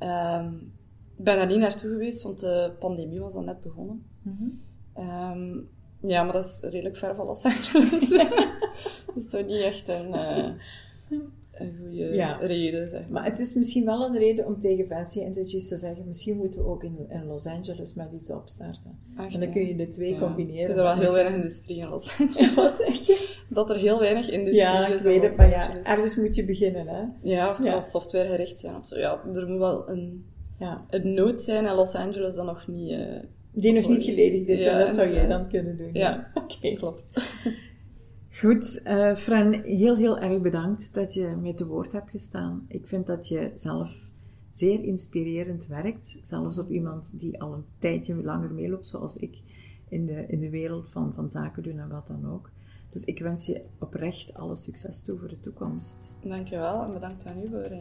Um, 0.00 0.72
ik 1.16 1.24
ben 1.24 1.36
daar 1.36 1.46
niet 1.46 1.58
naartoe 1.58 1.90
geweest, 1.90 2.22
want 2.22 2.40
de 2.40 2.72
pandemie 2.78 3.20
was 3.20 3.34
al 3.34 3.42
net 3.42 3.60
begonnen. 3.60 4.06
Mm 4.22 4.64
um, 4.98 5.68
ja, 6.00 6.22
maar 6.22 6.32
dat 6.32 6.44
is 6.44 6.60
redelijk 6.62 6.96
ver 6.96 7.14
van 7.14 7.26
Los 7.26 7.44
Angeles. 7.44 8.08
dat 9.06 9.16
is 9.16 9.30
zo 9.30 9.42
niet 9.42 9.60
echt 9.60 9.88
een... 9.88 10.08
Uh, 10.08 10.50
een 11.58 11.76
goede 11.80 12.14
ja. 12.14 12.36
reden, 12.36 12.88
zeg 12.88 13.00
maar. 13.00 13.10
maar. 13.10 13.24
het 13.30 13.40
is 13.40 13.54
misschien 13.54 13.84
wel 13.84 14.06
een 14.06 14.18
reden 14.18 14.46
om 14.46 14.58
tegen 14.58 14.86
Fancy 14.86 15.20
Energies 15.20 15.68
te 15.68 15.76
zeggen, 15.76 16.06
misschien 16.06 16.36
moeten 16.36 16.60
we 16.60 16.66
ook 16.66 16.84
in, 16.84 16.96
in 17.08 17.26
Los 17.26 17.46
Angeles 17.46 17.94
met 17.94 18.12
iets 18.12 18.30
opstarten. 18.30 18.98
en 19.16 19.40
dan 19.40 19.52
kun 19.52 19.66
je 19.66 19.76
de 19.76 19.88
twee 19.88 20.18
combineren. 20.18 20.60
Het 20.60 20.70
is 20.70 20.76
er 20.76 20.82
wel 20.82 20.96
heel 20.96 21.12
weinig 21.12 21.34
industrie 21.34 21.78
in 21.78 21.88
Los 21.88 22.16
Angeles. 22.20 22.54
wat 22.54 22.74
zeg 22.74 23.06
je? 23.06 23.44
Dat 23.48 23.70
er 23.70 23.76
heel 23.76 23.98
weinig 23.98 24.30
industrie 24.30 24.62
ja, 24.62 24.86
is 24.88 25.36
maar 25.36 25.48
ja, 25.48 25.82
ergens 25.82 26.16
moet 26.16 26.34
je 26.34 26.44
beginnen, 26.44 26.86
hè. 26.86 27.02
Ja, 27.22 27.50
of 27.50 27.56
het 27.56 27.66
ja. 27.66 27.80
software 27.80 28.28
gericht 28.28 28.58
zijn 28.58 28.76
of 28.76 28.86
zo. 28.86 28.98
Ja, 28.98 29.20
er 29.34 29.48
moet 29.48 29.58
wel 29.58 29.88
een, 29.88 30.24
ja. 30.58 30.86
een 30.90 31.14
nood 31.14 31.40
zijn 31.40 31.66
in 31.66 31.74
Los 31.74 31.94
Angeles 31.94 32.34
dat 32.34 32.44
nog 32.46 32.66
niet... 32.68 32.90
Uh, 32.90 32.98
die 33.52 33.72
nog 33.72 33.88
niet 33.88 34.02
geledigd 34.02 34.48
is, 34.48 34.62
ja, 34.62 34.78
dat 34.78 34.94
zou 34.94 35.12
jij 35.12 35.26
dan 35.26 35.48
kunnen 35.48 35.76
doen. 35.76 35.90
Ja, 35.92 36.30
oké. 36.34 36.74
Klopt. 36.74 37.02
Goed, 38.40 38.82
uh, 38.86 39.14
Fran, 39.14 39.52
heel 39.52 39.96
heel 39.96 40.18
erg 40.18 40.40
bedankt 40.40 40.94
dat 40.94 41.14
je 41.14 41.36
mij 41.40 41.54
te 41.54 41.66
woord 41.66 41.92
hebt 41.92 42.10
gestaan. 42.10 42.64
Ik 42.68 42.86
vind 42.86 43.06
dat 43.06 43.28
je 43.28 43.52
zelf 43.54 43.94
zeer 44.50 44.84
inspirerend 44.84 45.66
werkt, 45.66 46.18
zelfs 46.22 46.58
op 46.58 46.68
iemand 46.68 47.18
die 47.18 47.40
al 47.40 47.52
een 47.52 47.64
tijdje 47.78 48.22
langer 48.22 48.50
meeloopt, 48.50 48.86
zoals 48.86 49.16
ik, 49.16 49.42
in 49.88 50.06
de, 50.06 50.26
in 50.26 50.40
de 50.40 50.50
wereld 50.50 50.88
van, 50.88 51.12
van 51.14 51.30
zaken 51.30 51.62
doen 51.62 51.78
en 51.78 51.88
wat 51.88 52.06
dan 52.06 52.32
ook. 52.32 52.50
Dus 52.90 53.04
ik 53.04 53.18
wens 53.18 53.46
je 53.46 53.64
oprecht 53.78 54.34
alle 54.34 54.56
succes 54.56 55.04
toe 55.04 55.18
voor 55.18 55.28
de 55.28 55.40
toekomst. 55.40 56.16
Dankjewel 56.24 56.84
en 56.84 56.92
bedankt 56.92 57.26
aan 57.26 57.42
u 57.42 57.48
voor 57.48 57.70
uh, 57.70 57.78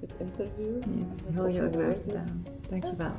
het 0.00 0.16
interview. 0.18 0.84
Nee, 0.84 1.06
heel, 1.32 1.44
heel 1.44 1.70
graag 1.70 2.02
gedaan. 2.02 2.44
Dankjewel. 2.68 3.12